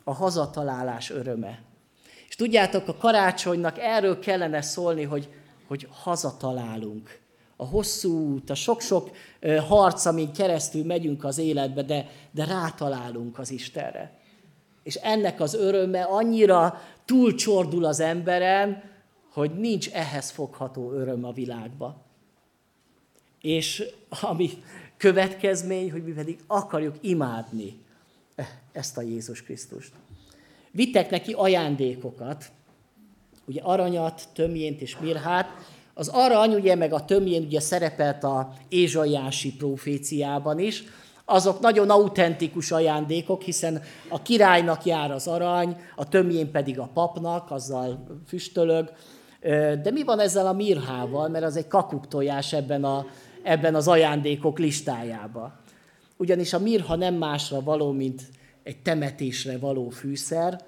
[0.03, 1.59] A hazatalálás öröme.
[2.27, 5.29] És tudjátok, a karácsonynak erről kellene szólni, hogy,
[5.67, 7.19] hogy hazatalálunk.
[7.57, 9.09] A hosszú út, a sok-sok
[9.67, 14.19] harc, amin keresztül megyünk az életbe, de, de rátalálunk az Istenre.
[14.83, 18.83] És ennek az öröme annyira túlcsordul az emberen,
[19.33, 22.05] hogy nincs ehhez fogható öröm a világba.
[23.41, 23.83] És
[24.21, 24.49] ami
[24.97, 27.85] következmény, hogy mi pedig akarjuk imádni
[28.71, 29.91] ezt a Jézus Krisztust.
[30.71, 32.51] Vittek neki ajándékokat,
[33.45, 35.47] ugye aranyat, tömjént és mirhát.
[35.99, 40.83] Az arany, ugye, meg a tömjén ugye szerepelt a Ézsaiási proféciában is,
[41.25, 47.51] azok nagyon autentikus ajándékok, hiszen a királynak jár az arany, a tömjén pedig a papnak,
[47.51, 48.91] azzal füstölög.
[49.83, 53.05] De mi van ezzel a mirhával, mert az egy kakuktojás ebben, a,
[53.43, 55.53] ebben az ajándékok listájában.
[56.17, 58.21] Ugyanis a mirha nem másra való, mint
[58.63, 60.61] egy temetésre való fűszer,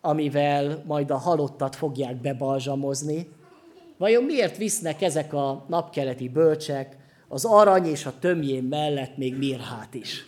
[0.00, 3.28] amivel majd a halottat fogják bebalzsamozni.
[3.96, 6.96] Vajon miért visznek ezek a napkeleti bölcsek
[7.28, 10.26] az arany és a tömjén mellett még mirhát is?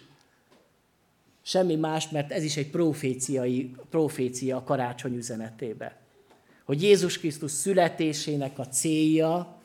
[1.43, 5.97] Semmi más, mert ez is egy proféciai, profécia a karácsony üzenetébe.
[6.65, 9.57] Hogy Jézus Krisztus születésének a célja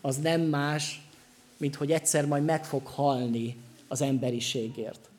[0.00, 1.02] az nem más,
[1.56, 3.56] mint hogy egyszer majd meg fog halni
[3.88, 5.10] az emberiségért.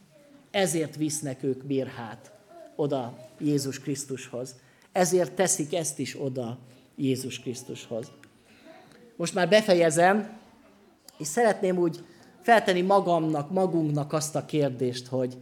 [0.52, 2.32] Ezért visznek ők birhát
[2.76, 4.56] oda Jézus Krisztushoz.
[4.92, 6.58] Ezért teszik ezt is oda
[6.96, 8.12] Jézus Krisztushoz.
[9.22, 10.38] Most már befejezem,
[11.18, 12.06] és szeretném úgy
[12.42, 15.38] feltenni magamnak, magunknak azt a kérdést, hogy,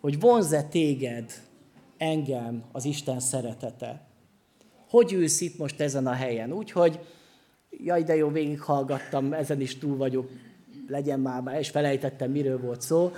[0.00, 1.32] hogy vonz-e téged
[1.96, 4.06] engem az Isten szeretete?
[4.88, 6.52] Hogy ülsz itt most ezen a helyen?
[6.52, 7.00] Úgyhogy,
[7.70, 10.30] jaj, de jó, végighallgattam, ezen is túl vagyok,
[10.88, 13.12] legyen már, és felejtettem, miről volt szó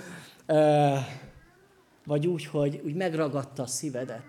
[2.05, 4.25] vagy úgy, hogy úgy megragadta a szívedet,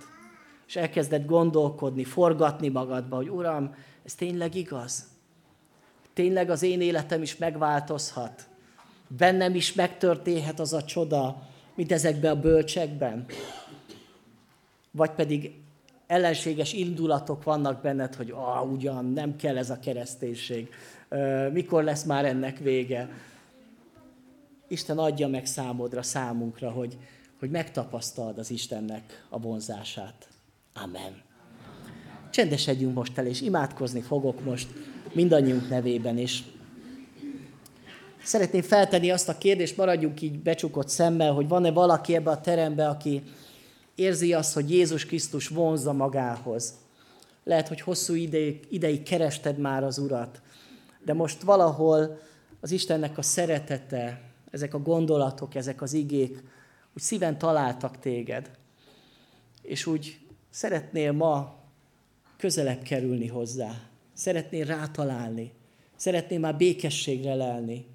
[0.66, 3.74] és elkezdett gondolkodni, forgatni magadba, hogy Uram,
[4.05, 5.18] ez tényleg igaz?
[6.20, 8.48] Tényleg az én életem is megváltozhat?
[9.08, 13.26] Bennem is megtörténhet az a csoda, mint ezekben a bölcsekben?
[14.90, 15.54] Vagy pedig
[16.06, 20.68] ellenséges indulatok vannak benned, hogy ah, ugyan, nem kell ez a kereszténység,
[21.52, 23.08] mikor lesz már ennek vége?
[24.68, 26.98] Isten adja meg számodra, számunkra, hogy,
[27.38, 30.28] hogy megtapasztald az Istennek a vonzását.
[30.74, 31.22] Amen.
[32.30, 34.68] Csendesedjünk most el, és imádkozni fogok most
[35.12, 36.44] mindannyiunk nevében is.
[38.22, 42.88] Szeretném feltenni azt a kérdést, maradjunk így becsukott szemmel, hogy van-e valaki ebbe a terembe,
[42.88, 43.22] aki
[43.94, 46.74] érzi azt, hogy Jézus Krisztus vonzza magához.
[47.44, 50.40] Lehet, hogy hosszú ideig, ideig kerested már az Urat,
[51.04, 52.20] de most valahol
[52.61, 56.42] az Istennek a szeretete, ezek a gondolatok, ezek az igék
[56.94, 58.50] úgy szíven találtak téged,
[59.62, 60.18] és úgy
[60.50, 61.54] szeretnél ma
[62.36, 63.89] közelebb kerülni hozzá,
[64.20, 65.52] szeretnél rátalálni,
[65.96, 67.86] szeretnél már békességre lelni.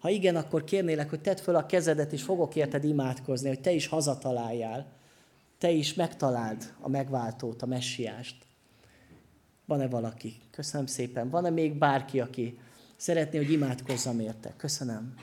[0.00, 3.70] Ha igen, akkor kérnélek, hogy tedd föl a kezedet, és fogok érted imádkozni, hogy te
[3.70, 4.86] is hazataláljál,
[5.58, 8.36] te is megtaláld a megváltót, a messiást.
[9.64, 10.36] Van-e valaki?
[10.50, 11.30] Köszönöm szépen.
[11.30, 12.58] Van-e még bárki, aki
[12.96, 14.54] szeretné, hogy imádkozzam érte?
[14.56, 15.14] Köszönöm.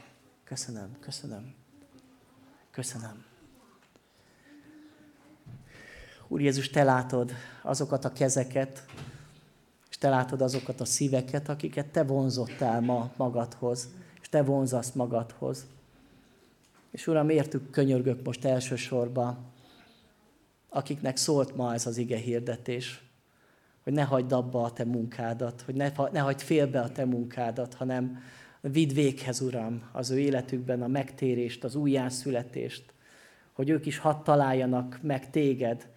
[0.44, 1.54] Köszönöm, köszönöm.
[2.72, 3.26] Köszönöm.
[6.28, 7.32] Úr Jézus, Te látod
[7.62, 8.86] azokat a kezeket,
[9.96, 13.90] és Te látod azokat a szíveket, akiket Te vonzottál ma magadhoz,
[14.22, 15.66] és Te vonzasz magadhoz.
[16.92, 19.38] És Uram, értük, könyörgök most elsősorban,
[20.70, 23.04] akiknek szólt ma ez az ige hirdetés,
[23.84, 27.74] hogy ne hagyd abba a Te munkádat, hogy ne, ne hagyd félbe a Te munkádat,
[27.74, 28.22] hanem
[28.62, 32.84] vidd véghez, Uram, az ő életükben a megtérést, az újjászületést,
[33.54, 35.88] hogy ők is hadd találjanak meg Téged,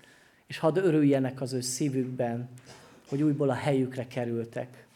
[0.47, 2.49] és hadd örüljenek az ő szívükben,
[3.09, 4.87] hogy újból a helyükre kerültek.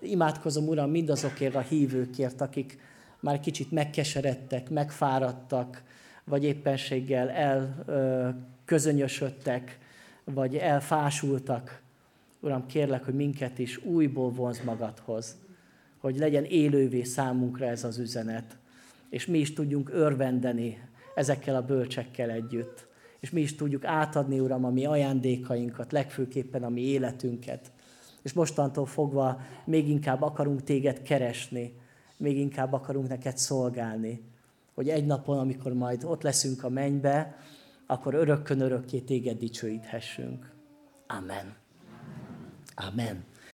[0.00, 2.78] Imádkozom, Uram, mindazokért a hívőkért, akik
[3.20, 5.82] már kicsit megkeseredtek, megfáradtak,
[6.24, 9.78] vagy éppenséggel elközönyösödtek,
[10.24, 11.80] vagy elfásultak.
[12.40, 15.36] Uram, kérlek, hogy minket is újból vonz magadhoz,
[15.98, 18.56] hogy legyen élővé számunkra ez az üzenet,
[19.08, 20.78] és mi is tudjunk örvendeni
[21.14, 22.90] ezekkel a bölcsekkel együtt
[23.22, 27.72] és mi is tudjuk átadni, Uram, a mi ajándékainkat, legfőképpen a mi életünket.
[28.22, 31.74] És mostantól fogva még inkább akarunk téged keresni,
[32.16, 34.22] még inkább akarunk neked szolgálni,
[34.74, 37.36] hogy egy napon, amikor majd ott leszünk a mennybe,
[37.86, 40.52] akkor örökkön örökké téged dicsőíthessünk.
[41.06, 41.54] Amen.
[42.74, 43.24] Amen.